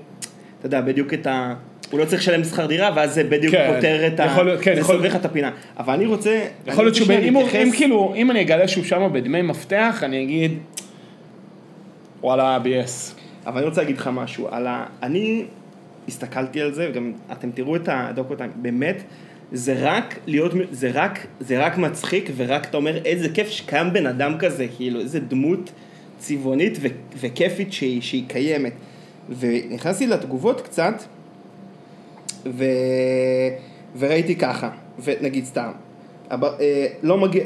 [0.59, 1.55] אתה יודע, בדיוק את ה...
[1.91, 4.25] הוא לא צריך לשלם שכר דירה, ואז זה בדיוק כן, פותר את ה...
[4.25, 5.51] יכול להיות, כן, זה יכול- את הפינה.
[5.79, 6.45] אבל אני רוצה...
[6.67, 9.43] יכול להיות אני רוצה שאם הוא- להתייחס- אם כאילו, אם אני אגלה שהוא שם בדמי
[9.43, 10.53] מפתח, אני אגיד,
[12.23, 13.15] וואלה, ביאס.
[13.47, 14.87] אבל אני רוצה להגיד לך משהו, על ה...
[15.03, 15.45] אני
[16.09, 19.03] הסתכלתי על זה, וגם אתם תראו את הדוקות, באמת,
[19.53, 24.07] זה רק להיות, זה רק, זה רק מצחיק, ורק אתה אומר איזה כיף שקיים בן
[24.07, 25.73] אדם כזה, כאילו איזה דמות
[26.19, 26.87] צבעונית ו-
[27.21, 28.73] וכיפית שהיא, שהיא קיימת.
[29.29, 31.03] ונכנסתי לתגובות קצת,
[32.47, 32.65] ו...
[33.99, 34.71] וראיתי ככה,
[35.05, 35.71] ונגיד סתם,
[36.31, 36.45] הב...
[36.45, 37.45] אה, לא מגיע,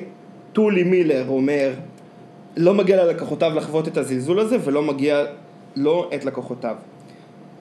[0.53, 1.73] טולי מילר אומר,
[2.57, 5.25] לא מגיע ללקוחותיו לחוות את הזלזול הזה ולא מגיע
[5.77, 6.77] לו את לקוחותיו.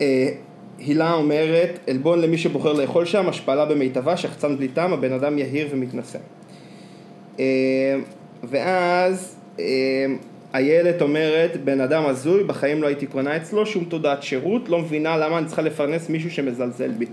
[0.01, 0.29] אה,
[0.77, 5.67] הילה אומרת, עלבון למי שבוחר לאכול שם, השפלה במיטבה, שחצן בלי טעם, הבן אדם יהיר
[5.71, 6.19] ומתנשא.
[7.39, 7.45] אה,
[8.43, 10.05] ואז אה,
[10.53, 15.17] איילת אומרת, בן אדם הזוי, בחיים לא הייתי קונה אצלו, שום תודעת שירות, לא מבינה
[15.17, 17.05] למה אני צריכה לפרנס מישהו שמזלזל בי.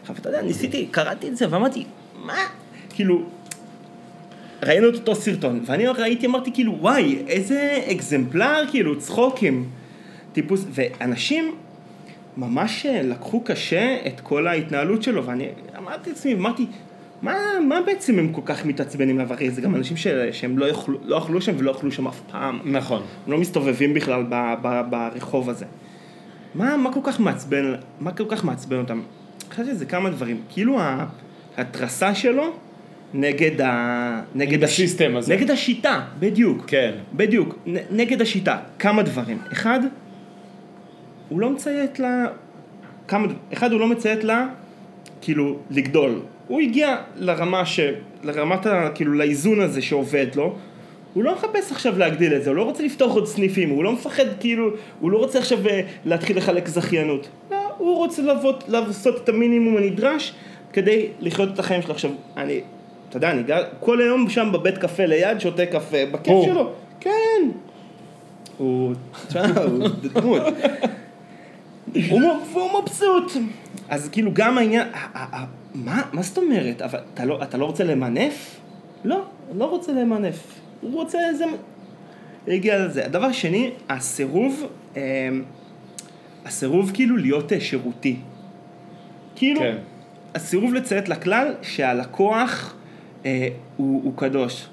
[0.00, 1.84] עכשיו, אתה יודע, ניסיתי, קראתי את זה ואמרתי,
[2.24, 2.46] מה?
[2.94, 3.22] כאילו,
[4.62, 9.68] ראינו את אותו סרטון, ואני ראיתי, אמרתי כאילו, וואי, איזה אקזמפלר, כאילו, צחוקים.
[10.32, 11.54] טיפוס, ואנשים
[12.36, 15.48] ממש אה, לקחו קשה את כל ההתנהלות שלו, ואני
[15.78, 16.66] אמרתי לעצמי, אמרתי,
[17.22, 17.36] מה,
[17.68, 19.32] מה בעצם הם כל כך מתעצבנים עליו?
[19.32, 22.20] הרי זה גם אנשים ש, שהם לא, יאכלו, לא אכלו שם ולא אכלו שם אף
[22.30, 22.58] פעם.
[22.64, 23.02] נכון.
[23.26, 25.64] הם לא מסתובבים בכלל ב, ב, ברחוב הזה.
[26.54, 29.00] מה, מה כל כך מעצבן, מה כל כך מעצבן אותם?
[29.50, 30.40] חשבתי שזה כמה דברים.
[30.48, 30.78] כאילו
[31.56, 32.52] ההתרסה שלו
[33.14, 34.22] נגד ה...
[34.34, 35.34] נגד הסיסטם הזה.
[35.34, 36.64] נגד השיטה, בדיוק.
[36.66, 36.92] כן.
[37.12, 37.58] בדיוק.
[37.66, 38.58] נ, נגד השיטה.
[38.78, 39.38] כמה דברים.
[39.52, 39.80] אחד,
[41.28, 42.26] הוא לא מציית לה...
[43.08, 43.26] כמה...
[43.52, 44.46] אחד, הוא לא מציית לה,
[45.20, 46.20] כאילו, לגדול.
[46.50, 47.80] הוא הגיע לרמה ש...
[48.22, 48.88] לרמת ה...
[48.94, 50.54] כאילו, לאיזון הזה שעובד לו.
[51.14, 53.92] הוא לא מחפש עכשיו להגדיל את זה, הוא לא רוצה לפתוח עוד סניפים, הוא לא
[53.92, 54.70] מפחד כאילו,
[55.00, 57.28] הוא לא רוצה עכשיו אה, להתחיל לחלק זכיינות.
[57.50, 60.32] לא, הוא רוצה לבוא, לעשות את המינימום הנדרש
[60.72, 61.94] כדי לחיות את החיים שלו.
[61.94, 62.60] עכשיו, אני,
[63.08, 66.46] אתה יודע, אני גר כל היום שם בבית קפה ליד, שותה קפה, בכיף הוא.
[66.46, 66.72] שלו.
[67.00, 67.48] כן.
[68.58, 68.92] הוא,
[69.26, 70.42] תשמע, הוא דמות.
[72.52, 73.32] הוא מבסוט.
[73.88, 74.88] אז כאילו גם העניין,
[75.74, 76.82] מה, מה זאת אומרת?
[76.82, 78.60] אבל אתה לא, אתה לא רוצה למנף?
[79.04, 80.60] לא, לא רוצה למנף.
[80.80, 81.44] הוא רוצה איזה...
[82.48, 83.06] הגיע לזה.
[83.06, 84.66] הדבר שני, הסירוב,
[84.96, 85.28] אה,
[86.44, 88.16] הסירוב כאילו להיות אה, שירותי.
[89.36, 89.76] כאילו, כן.
[90.34, 92.74] הסירוב לציית לכלל שהלקוח
[93.24, 94.66] אה, הוא, הוא קדוש.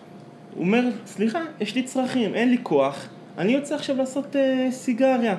[0.56, 5.36] הוא אומר, סליחה, יש לי צרכים, אין לי כוח, אני יוצא עכשיו לעשות אה, סיגריה.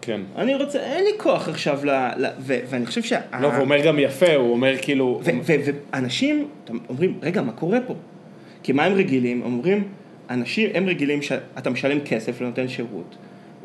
[0.00, 0.20] כן.
[0.36, 1.90] אני רוצה, אין לי כוח עכשיו ל...
[2.16, 3.20] ל ו, ואני חושב שה...
[3.40, 5.20] לא, והוא אומר גם יפה, הוא אומר כאילו...
[5.92, 6.48] ואנשים
[6.88, 7.94] אומרים, רגע, מה קורה פה?
[8.62, 9.42] כי מה הם רגילים?
[9.42, 9.84] הם אומרים,
[10.30, 13.16] אנשים, הם רגילים שאתה משלם כסף לנותן שירות,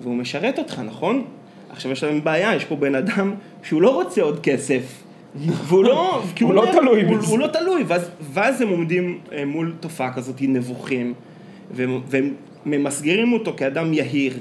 [0.02, 1.26] והוא משרת אותך, נכון?
[1.70, 5.04] עכשיו יש להם בעיה, יש פה בן אדם שהוא לא רוצה עוד כסף.
[5.36, 7.28] והוא לא, כי הוא לא תלוי הוא, בזה.
[7.28, 11.14] הוא לא תלוי, ואז, ואז הם עומדים אה, מול תופעה כזאת נבוכים,
[11.72, 12.34] והם, והם
[12.66, 14.34] ממסגרים אותו כאדם יהיר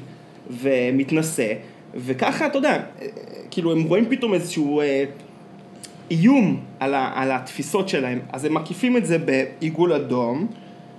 [0.51, 1.53] ומתנשא,
[1.95, 3.07] וככה, אתה יודע, אה,
[3.51, 5.05] כאילו הם רואים פתאום איזשהו אה,
[6.11, 10.47] איום על, ה, על התפיסות שלהם, אז הם מקיפים את זה בעיגול אדום,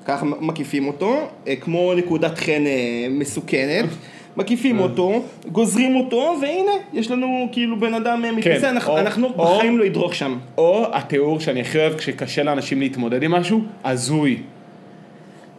[0.06, 1.16] ככה מקיפים אותו,
[1.48, 3.86] אה, כמו נקודת חן אה, מסוכנת.
[4.38, 9.28] מקיפים אותו, גוזרים אותו, והנה, יש לנו כאילו בן אדם אה, מתנשא, אנחנו, או- אנחנו
[9.28, 10.38] או- בחיים לא ידרוך שם.
[10.58, 14.38] או התיאור שאני הכי אוהב כשקשה לאנשים להתמודד עם משהו, הזוי.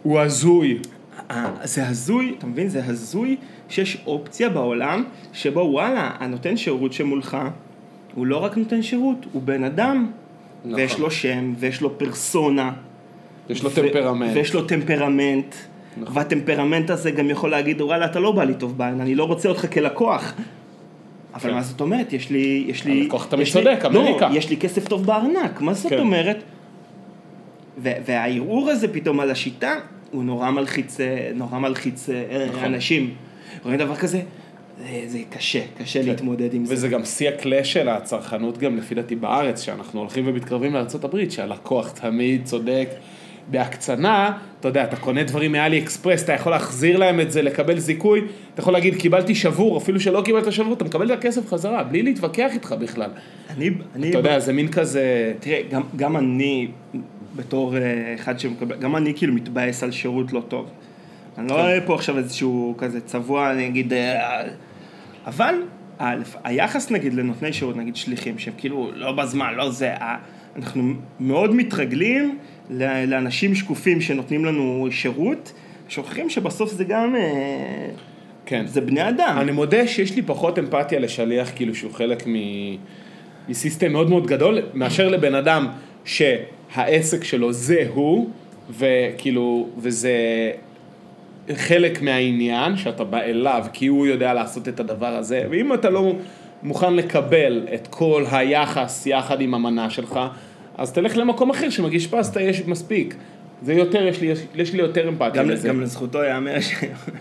[0.03, 0.77] הוא הזוי.
[1.31, 2.69] אה, זה הזוי, אתה מבין?
[2.69, 3.37] זה הזוי
[3.69, 5.03] שיש אופציה בעולם
[5.33, 7.37] שבו וואלה, הנותן שירות שמולך
[8.15, 10.11] הוא לא רק נותן שירות, הוא בן אדם.
[10.65, 10.75] נכון.
[10.75, 12.71] ויש לו שם, ויש לו פרסונה.
[13.49, 14.31] יש לו ו- טמפרמנט.
[14.35, 15.55] ויש לו טמפרמנט.
[15.97, 16.17] נכון.
[16.17, 19.49] והטמפרמנט הזה גם יכול להגיד, וואלה, אתה לא בא לי טוב בעין, אני לא רוצה
[19.49, 20.33] אותך כלקוח.
[21.33, 21.55] אבל כן.
[21.55, 22.13] מה זאת אומרת?
[22.13, 22.65] יש לי...
[22.67, 23.01] יש לי...
[23.01, 24.29] הלקוח תמיד צודק, אמריקה.
[24.29, 25.99] לא, יש לי כסף טוב בארנק, מה זאת כן.
[25.99, 26.43] אומרת?
[27.77, 29.73] והערעור הזה פתאום על השיטה,
[30.13, 32.63] הוא נורא מלחיץ, אה, נורא מלחיץ אה, נכון.
[32.63, 33.13] אנשים.
[33.63, 34.21] רואים דבר כזה?
[34.77, 36.73] זה, זה קשה, קשה להתמודד עם זה.
[36.73, 41.91] וזה גם שיא הקלאש של הצרכנות גם לפי דעתי בארץ, שאנחנו הולכים ומתקרבים הברית, שהלקוח
[41.91, 42.89] תמיד צודק.
[43.47, 47.79] בהקצנה, אתה יודע, אתה קונה דברים מאלי אקספרס, אתה יכול להחזיר להם את זה, לקבל
[47.79, 48.21] זיכוי,
[48.53, 52.03] אתה יכול להגיד קיבלתי שבור, אפילו שלא קיבלת שבור, אתה מקבל את הכסף חזרה, בלי
[52.03, 53.09] להתווכח איתך בכלל.
[53.49, 55.33] אני, אני, אתה יודע, זה מין כזה...
[55.39, 56.67] תראה, גם, גם אני,
[57.35, 57.81] בתור אה,
[58.15, 60.69] אחד שמקבל, גם אני כאילו מתבאס על שירות לא טוב.
[61.37, 61.55] אני כן.
[61.55, 64.43] לא רואה פה עכשיו איזשהו כזה צבוע, אני אגיד, אה,
[65.25, 65.55] אבל
[66.43, 69.93] היחס נגיד לנותני שירות, נגיד שליחים, שהם כאילו לא בזמן, לא זה,
[70.55, 72.37] אנחנו מאוד מתרגלים
[73.07, 75.53] לאנשים שקופים שנותנים לנו שירות,
[75.89, 77.89] שוכחים שבסוף זה גם, אה,
[78.45, 78.67] כן.
[78.67, 79.37] זה בני אדם.
[79.41, 82.33] אני מודה שיש לי פחות אמפתיה לשליח, כאילו שהוא חלק מ...
[83.49, 85.67] מסיסטם מאוד מאוד גדול, מאשר לבן אדם
[86.05, 88.29] שהעסק שלו זה הוא,
[88.69, 90.11] וכאילו, וזה
[91.55, 96.13] חלק מהעניין, שאתה בא אליו כי הוא יודע לעשות את הדבר הזה, ואם אתה לא
[96.63, 100.19] מוכן לקבל את כל היחס יחד עם המנה שלך,
[100.77, 103.15] אז תלך למקום אחר שמגיש פסטה, יש מספיק.
[103.61, 105.67] זה יותר, יש לי, יש, יש לי יותר אמפתיה גם, לזה.
[105.67, 106.73] גם לזכותו ייאמר ש...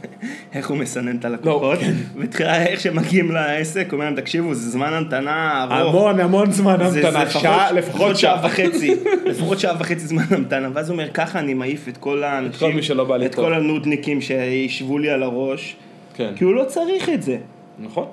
[0.55, 1.79] איך הוא מסנן את הלקוחות,
[2.17, 2.45] לא, כן.
[2.67, 5.95] איך שמגיעים לעסק, הוא אומר להם, תקשיבו, זה זמן המתנה ארוך.
[5.95, 8.95] המון המון זמן זה- זה המתנה, שעה, לפחות שעה וחצי,
[9.31, 12.75] לפחות שעה וחצי זמן המתנה, ואז הוא אומר, ככה אני מעיף את כל האנשים, כל
[12.77, 15.77] מי שלא בא לי את טוב." כל הנודניקים שישבו לי על הראש,
[16.15, 16.33] כן.
[16.37, 17.37] כי הוא לא צריך את זה,
[17.79, 18.07] נכון.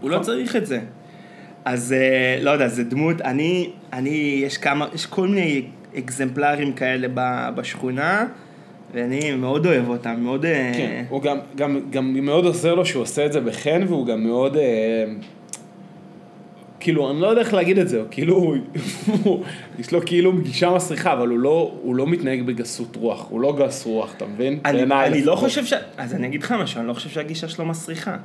[0.00, 0.80] הוא לא צריך את זה.
[1.64, 5.62] אז אה, לא יודע, זה דמות, אני, אני, יש כמה, יש כל מיני
[5.98, 8.26] אקזמפלרים כאלה ב- בשכונה,
[8.94, 10.44] ואני מאוד אוהב אותם, מאוד...
[10.44, 14.06] אה, כן, הוא גם, גם, גם מאוד עוזר לו שהוא עושה את זה בחן, והוא
[14.06, 15.04] גם מאוד, אה,
[16.80, 18.54] כאילו, אני לא יודע איך להגיד את זה, כאילו,
[19.78, 23.56] יש לו כאילו גישה מסריחה, אבל הוא לא, הוא לא מתנהג בגסות רוח, הוא לא
[23.58, 24.58] גס רוח, אתה מבין?
[24.64, 25.36] אני, אני לא.
[25.36, 25.72] חושב ש...
[25.96, 28.16] אז אני אגיד לך משהו, אני לא חושב שהגישה שלו מסריחה.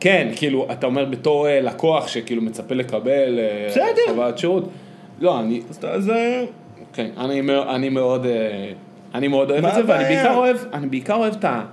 [0.00, 3.90] כן, כאילו, אתה אומר בתור אה, לקוח שכאילו מצפה לקבל אה.
[4.08, 4.68] חוויית שירות,
[5.20, 6.10] לא, אני, אז.
[6.10, 6.44] אה,
[6.92, 7.40] כן, אני,
[7.74, 8.26] אני מאוד,
[9.14, 10.04] אני מאוד אוהב את זה, ואני?
[10.04, 11.64] בעיקר אוהב, אני בעיקר אוהב את ה...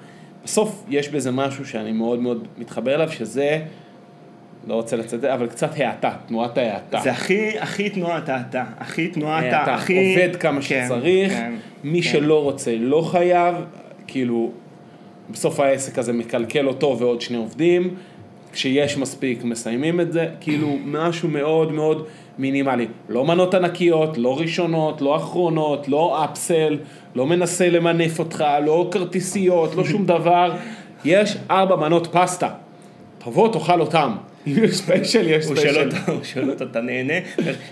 [0.43, 3.59] בסוף יש בזה משהו שאני מאוד מאוד מתחבר אליו, שזה,
[4.67, 6.99] לא רוצה לצאת, אבל קצת האטה, תנועת ההאטה.
[7.03, 9.43] זה הכי, הכי תנועת האטה, הכי תנועת.
[9.43, 10.15] האטה, הכי...
[10.15, 11.53] עובד כמה כן, שצריך, כן,
[11.83, 12.09] מי כן.
[12.09, 13.55] שלא רוצה לא חייב,
[14.07, 14.51] כאילו,
[15.29, 17.95] בסוף העסק הזה מקלקל אותו ועוד שני עובדים,
[18.53, 22.05] כשיש מספיק מסיימים את זה, כאילו משהו מאוד מאוד
[22.37, 22.87] מינימלי.
[23.09, 26.77] לא מנות ענקיות, לא ראשונות, לא אחרונות, לא upsell,
[27.15, 30.53] לא מנסה למנף אותך, לא כרטיסיות, לא שום דבר.
[31.05, 32.49] יש ארבע מנות פסטה,
[33.17, 34.11] תבוא תאכל אותם.
[34.45, 35.89] יש special, יש special.
[36.07, 37.13] הוא שואל אותו, אתה נהנה?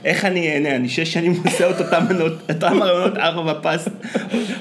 [0.06, 0.76] איך אני אהנה?
[0.76, 3.90] אני שש שנים עושה את אותם מנות, אותם מנות ארבע בפסט,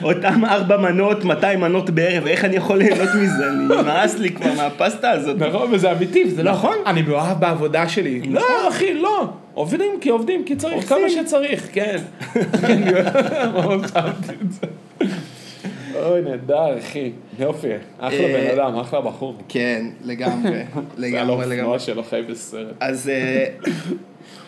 [0.03, 3.49] אותם ארבע מנות, 200 מנות בערב, איך אני יכול ליהנות מזה?
[3.49, 5.37] אני נמאס לי כבר מהפסטה הזאת.
[5.39, 6.53] נכון, וזה אמיתי, וזה לא...
[6.53, 6.77] נכון.
[6.87, 8.21] אני מאוהב בעבודה שלי.
[8.21, 9.29] לא, אחי, לא.
[9.55, 10.89] עובדים כי עובדים, כי צריך.
[10.89, 11.99] כמה שצריך, כן.
[16.07, 17.13] אוי, נהדר, אחי.
[17.39, 17.69] יופי.
[17.99, 19.37] אחלה אה, בן אדם, אחלה בחור.
[19.49, 20.59] כן, לגמרי, זה
[20.97, 21.61] לגמרי, לגמרי.
[21.61, 22.75] אופנוע שלו חי בסרט.
[22.81, 23.47] אז, אה,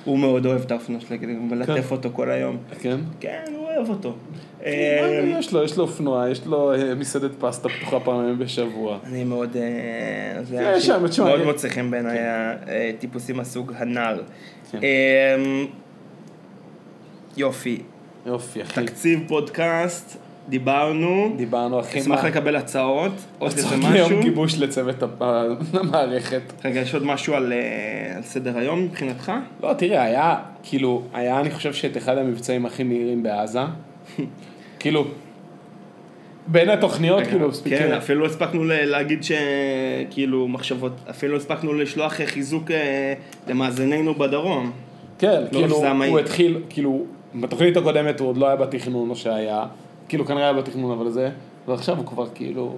[0.04, 2.56] הוא מאוד אוהב את האופנוע שלו, הוא מלטף אותו כל היום.
[2.80, 2.96] כן?
[3.20, 4.08] כן, הוא אוהב אותו.
[4.08, 5.64] מה אה, יש לו?
[5.64, 8.98] יש לו אופנוע, יש לו מסעדת פסטה פתוחה פעמים בשבוע.
[9.06, 9.56] אני מאוד,
[10.42, 12.18] זה תשמע, מאוד מוצא חן בעיניי
[12.94, 14.20] הטיפוסים מהסוג הנ"ל.
[14.72, 14.78] כן.
[17.36, 17.82] יופי,
[18.26, 18.84] יופי, אחי.
[18.84, 20.16] תקציב פודקאסט,
[20.48, 21.98] דיברנו, דיברנו, אחי.
[22.00, 24.22] אשמח מה- לקבל הצעות, עוד איזה הצעות ליום משהו.
[24.22, 24.96] גיבוש לצוות
[25.72, 26.42] המערכת.
[26.64, 27.58] רגע, יש עוד משהו על אה,
[28.16, 29.32] על סדר היום מבחינתך?
[29.62, 33.60] לא, תראה, היה, כאילו, היה, אני חושב שאת אחד המבצעים הכי מהירים בעזה.
[34.80, 35.04] כאילו,
[36.46, 37.92] בין התוכניות, כאילו, כן, מספיקים.
[37.92, 43.14] אפילו לא הספקנו להגיד שכאילו מחשבות, אפילו לא הספקנו לשלוח חיזוק אה,
[43.48, 44.70] למאזיננו בדרום.
[45.18, 45.76] כן, לא כאילו.
[46.06, 49.64] הוא התחיל, כאילו, בתוכנית הקודמת הוא עוד לא היה בתכנון או שהיה,
[50.10, 51.30] כאילו כנראה היה בתכנון אבל זה,
[51.68, 52.76] ועכשיו הוא כבר כאילו...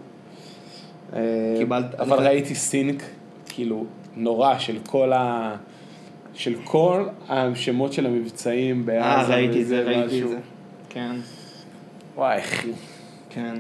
[1.12, 1.18] אה,
[1.58, 3.02] קיבלת- אבל אתה- ראיתי סינק,
[3.48, 3.84] כאילו,
[4.16, 5.56] נורא של כל ה...
[6.34, 9.04] של כל השמות של המבצעים בעזה.
[9.32, 10.28] אה, ראיתי את זה, ראיתי את.
[10.28, 10.38] זה.
[10.88, 11.16] כן,
[12.16, 12.70] וואי, אחי.
[13.30, 13.54] כן.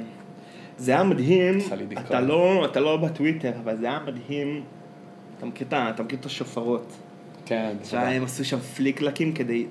[0.78, 1.58] זה היה מדהים.
[2.00, 4.62] אתה לא, אתה לא בטוויטר, אבל זה היה מדהים.
[5.38, 5.46] אתה
[6.02, 6.92] מכיר את השופרות.
[7.46, 9.66] כן, שהם עשו שם פליקלקים כדי,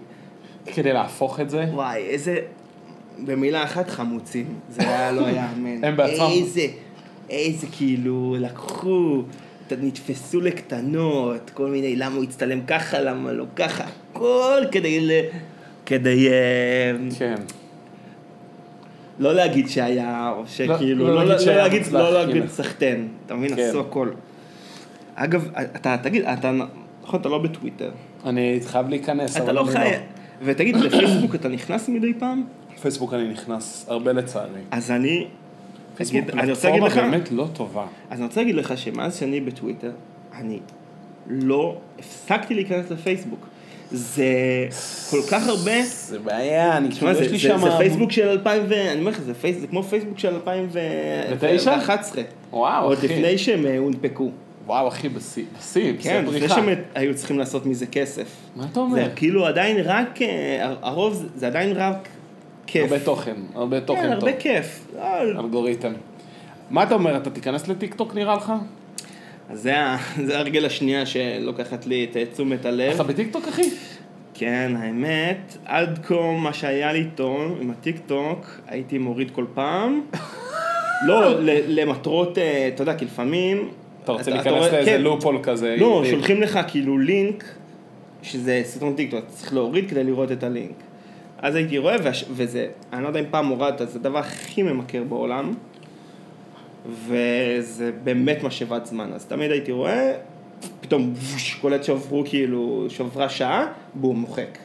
[0.65, 1.65] כדי להפוך את זה.
[1.73, 2.37] וואי, איזה,
[3.25, 4.45] במילה אחת חמוצים.
[4.69, 5.83] זה היה לא יאמן.
[5.85, 6.27] הם בעצמם.
[6.31, 6.67] איזה,
[7.29, 9.23] איזה כאילו, לקחו,
[9.81, 15.11] נתפסו לקטנות, כל מיני, למה הוא הצטלם ככה, למה לא ככה, הכל כדי ל...
[15.85, 16.33] כדי אה,
[17.19, 17.35] כן.
[19.19, 22.47] לא להגיד שהיה, או שכאילו, לא לא להגיד לא להגיד, לא להגיד.
[22.47, 23.55] סחטיין, אתה מבין?
[23.55, 23.61] כן.
[23.61, 24.09] עשו הכל.
[25.15, 26.51] אגב, אתה, תגיד, אתה,
[27.03, 27.91] נכון, אתה לא בטוויטר.
[28.25, 29.93] אני חייב להיכנס, אתה אבל לא אני חי...
[30.43, 32.43] ותגיד, לפייסבוק אתה נכנס מדי פעם?
[32.81, 34.61] פייסבוק אני נכנס הרבה לצערי.
[34.71, 35.27] אז אני...
[35.95, 37.85] פייסבוק פלטפורמה באמת לא טובה.
[38.09, 39.91] אז אני רוצה להגיד לך שמאז שאני בטוויטר,
[40.35, 40.59] אני
[41.27, 43.47] לא הפסקתי להיכנס לפייסבוק.
[43.91, 44.25] זה
[45.09, 45.83] כל כך הרבה...
[45.83, 47.59] זה בעיה, אני תשמע, כאילו, זה, יש לי שם...
[47.59, 48.73] זה פייסבוק של 2000 ו...
[48.91, 49.33] אני אומר לך, זה,
[49.69, 52.23] כמו פייסבוק של 2011.
[52.51, 53.07] וואו, עוד אחי.
[53.07, 54.31] לפני שהם אה, הונפקו.
[54.65, 56.49] וואו, אחי, בשיא, בשיא, בשיא כן, לפני.
[56.49, 58.27] שהם היו צריכים לעשות מזה כסף.
[58.55, 58.95] מה אתה אומר?
[58.95, 62.07] זה כאילו עדיין רק, אה, הרוב זה- זה עדיין רק
[62.67, 62.83] כיף.
[62.91, 64.27] הרבה תוכן, הרבה תוכן כן, טוב.
[64.27, 64.87] הרבה כיף.
[65.39, 65.93] אלגוריתם.
[66.69, 68.53] מה אתה אומר, אתה תיכנס לטיקטוק נראה לך?
[69.53, 69.75] זה
[70.25, 72.93] זה הרגל השנייה שלוקחת לי את תשומת הלב.
[72.93, 73.69] אתה בטיקטוק, אחי?
[74.33, 80.01] כן, האמת, עד כה מה שהיה לי טוב עם הטיקטוק, הייתי מוריד כל פעם.
[81.07, 81.33] לא,
[81.67, 83.69] למטרות, אה, אתה יודע, כי לפעמים...
[84.03, 85.01] אתה רוצה להיכנס לאיזה כן.
[85.01, 85.75] loophole כזה?
[85.79, 87.43] לא, שולחים לך כאילו לינק,
[88.23, 90.75] שזה סרטון טיקטוק, אתה צריך להוריד כדי לראות את הלינק.
[91.37, 95.03] אז הייתי רואה, והש- וזה, אני לא יודע אם פעם הורדת, זה הדבר הכי ממכר
[95.03, 95.53] בעולם,
[97.07, 99.09] וזה באמת משאבת זמן.
[99.13, 100.13] אז תמיד הייתי רואה,
[100.81, 101.13] פתאום
[101.61, 104.57] קולט שעברו כאילו, שעברה שעה, בום, מוחק.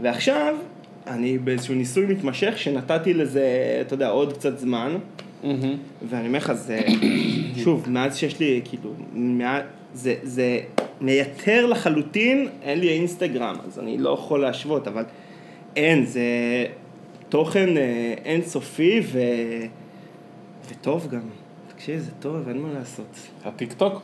[0.00, 0.54] ועכשיו,
[1.06, 3.44] אני באיזשהו ניסוי מתמשך שנתתי לזה,
[3.80, 4.96] אתה יודע, עוד קצת זמן,
[5.44, 5.74] מהמם.
[6.08, 6.80] ואני אומר לך, זה,
[7.66, 9.62] שוב, מאז שיש לי, כאילו, מאז,
[9.94, 10.60] זה, זה
[11.00, 15.04] מייתר לחלוטין, אין לי אינסטגרם, אז אני לא יכול להשוות, אבל
[15.76, 16.20] אין, זה
[17.28, 19.18] תוכן אה, אינסופי ו...
[20.70, 21.20] וטוב גם.
[21.74, 23.16] תקשיב, זה טוב, אין מה לעשות.
[23.44, 24.02] הטיקטוק?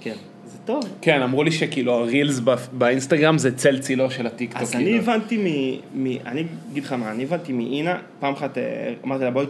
[0.00, 0.14] כן,
[0.46, 0.82] זה טוב.
[1.00, 2.40] כן, אמרו לי שכאילו הרילס
[2.72, 4.62] באינסטגרם זה צל צילו של הטיקטוק.
[4.62, 4.90] אז כאילו.
[4.90, 6.04] אני הבנתי מ...
[6.04, 6.16] מ...
[6.26, 9.46] אני אגיד לך מה, אני הבנתי מאינה, פעם אחת אה, אמרתי לה בואי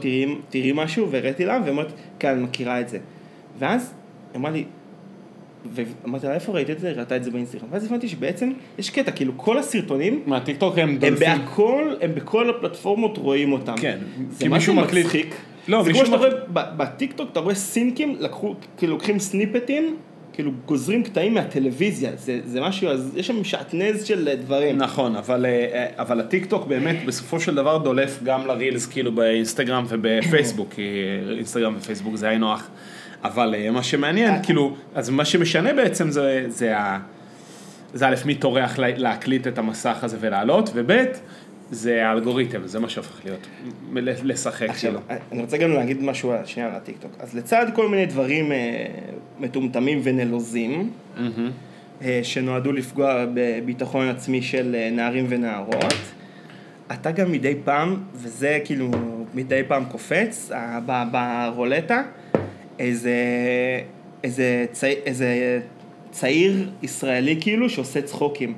[0.51, 2.99] תראי משהו, והראיתי לה, והיא אומרת, כן, אני מכירה את זה.
[3.59, 3.95] ואז
[4.33, 4.65] היא אמרה לי,
[5.75, 6.93] ואמרתי לה, איפה ראית את זה?
[6.97, 7.69] ראתה את זה באינסטגרם.
[7.71, 11.19] ואז הבנתי שבעצם יש קטע, כאילו כל הסרטונים, מהטיקטוק הם הם דולפים.
[11.19, 13.75] בהכל, הם בכל הפלטפורמות רואים אותם.
[13.77, 13.99] כן,
[14.31, 15.07] זה כי מישהו מקליט.
[15.07, 15.35] מצחיק.
[15.69, 19.97] לא, זה כמו שאתה רואה, בטיקטוק אתה רואה סינקים, לקחו, כאילו לוקחים סניפטים,
[20.33, 24.79] כאילו גוזרים קטעים מהטלוויזיה, זה, זה משהו, אז יש שם שעטנז של דברים.
[24.79, 29.85] נכון, אבל, אה, אבל הטיקטוק באמת בסופו של דבר דולף גם ל Reels כאילו באינסטגרם
[29.89, 30.83] ובפייסבוק, כי
[31.37, 32.69] אינסטגרם ופייסבוק זה היינו הך.
[33.25, 36.99] אבל אה, מה שמעניין, כאילו, אז מה שמשנה בעצם זה, זה ה...
[37.95, 40.93] זה א', מי טורח לה- להקליט את המסך הזה ולעלות, וב',
[41.70, 43.47] זה האלגוריתם, זה מה שהופך להיות,
[44.22, 45.18] לשחק עכשיו, כאילו.
[45.33, 47.11] אני רוצה גם להגיד משהו שנייה על הטיקטוק.
[47.20, 48.87] אז לצד כל מיני דברים אה,
[49.41, 51.51] מטומטמים ונלוזים, מהמם.
[52.03, 55.95] אה, שנועדו לפגוע בביטחון עצמי של אה, נערים ונערות,
[56.93, 58.91] אתה גם מדי פעם, וזה כאילו
[59.35, 62.03] מדי פעם קופץ, אה, ב- ברולטה,
[62.79, 63.14] איזה,
[64.25, 65.61] איזה, צעיר, איזה
[66.11, 68.55] צעיר ישראלי כאילו שעושה צחוקים.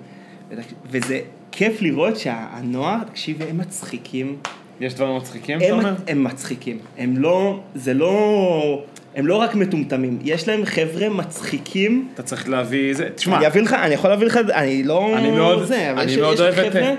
[0.90, 1.20] וזה
[1.52, 4.36] כיף לראות שהנוער, תקשיב, הם מצחיקים.
[4.80, 5.94] יש דברים מצחיקים, אתה אומר?
[6.08, 12.08] הם מצחיקים, הם לא, זה לא הם לא רק מטומטמים, יש להם חבר'ה מצחיקים.
[12.14, 15.16] אתה צריך להביא זה, תשמע, אני אביא לך, אני יכול להביא לך, אני לא...
[15.18, 16.92] אני מאוד- זה, אבל אני יש- מאוד יש אוהב את- חבר'ה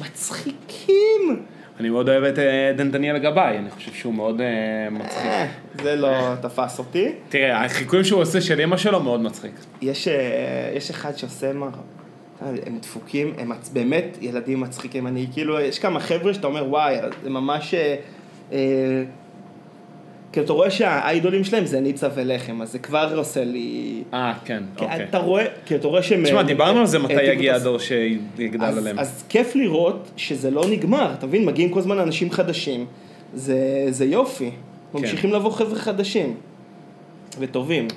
[0.00, 1.42] מצחיקים.
[1.80, 5.26] אני מאוד אוהב את אה, דן דניאל גבאי, אני חושב שהוא מאוד אה, מצחיק.
[5.26, 5.46] אה,
[5.82, 7.12] זה לא תפס אותי.
[7.28, 9.52] תראה, החיקויים שהוא עושה של אמא שלו מאוד מצחיק.
[9.82, 10.08] יש,
[10.90, 11.68] אחד שעושה מה...
[12.66, 15.06] הם דפוקים, הם באמת ילדים מצחיקים.
[15.06, 17.74] אני כאילו, יש כמה חבר'ה שאתה אומר, וואי, זה ממש...
[20.34, 24.02] אה, אה, כאילו, אתה רואה שהאיידולים שלהם זה ניצה ולחם, אז זה כבר עושה לי...
[24.14, 25.04] אה, כן, כי אוקיי.
[25.04, 26.24] אתה רואה, כאילו, אתה רואה שהם...
[26.24, 28.98] תשמע, דיברנו על זה מתי העתיקו יגיע את הס- הדור שיגדל עליהם.
[28.98, 31.44] אז כיף לראות שזה לא נגמר, אתה מבין?
[31.44, 32.86] מגיעים כל הזמן אנשים חדשים,
[33.34, 34.50] זה, יופי.
[34.94, 36.34] ממשיכים לבוא חבר'ה חדשים,
[37.38, 37.88] וטובים.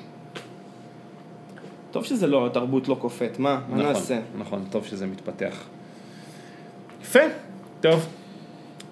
[1.92, 3.60] טוב שזה לא, התרבות לא קופאת, מה?
[3.70, 4.20] מה נכון, נעשה?
[4.38, 5.64] נכון, טוב שזה מתפתח.
[7.02, 7.20] יפה,
[7.82, 8.06] טוב.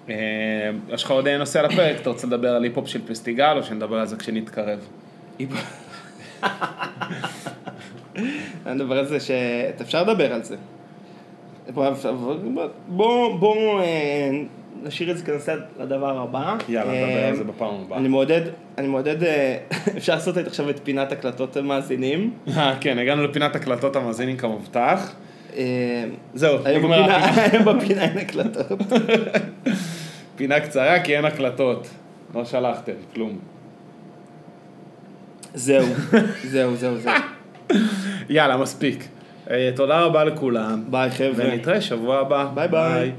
[0.08, 0.14] אה,
[0.88, 3.96] יש לך עוד נושא על הפרק, אתה רוצה לדבר על היפ-הופ של פסטיגל, או שנדבר
[3.96, 4.78] על זה כשנתקרב?
[8.66, 9.30] אני מדבר על זה ש...
[9.80, 10.56] אפשר לדבר על זה.
[11.74, 11.90] בוא,
[12.88, 14.30] בוא, בוא אה,
[14.82, 16.56] נשאיר את זה כנושא לדבר הבא.
[16.68, 17.98] יאללה, אה, נדבר על זה בפעם הבאה.
[17.98, 18.40] אני מעודד,
[18.78, 19.56] אני מעודד, אה,
[19.96, 22.30] אפשר לעשות עכשיו את פינת הקלטות המאזינים.
[22.56, 25.14] אה, כן, הגענו לפינת הקלטות המאזינים כמובטח.
[25.56, 26.04] אה,
[26.34, 27.10] זהו, היום נגמר.
[27.52, 28.78] היום בפינה אין הקלטות.
[30.36, 31.88] פינה קצרה כי אין הקלטות.
[32.34, 33.38] לא שלחתם, כלום.
[35.54, 35.86] זהו,
[36.44, 37.12] זהו, זהו, זהו.
[38.28, 39.08] יאללה, מספיק.
[39.50, 40.84] אה, תודה רבה לכולם.
[40.90, 41.44] ביי חבר'ה.
[41.46, 42.48] ונתראה שבוע הבא.
[42.54, 43.12] ביי ביי.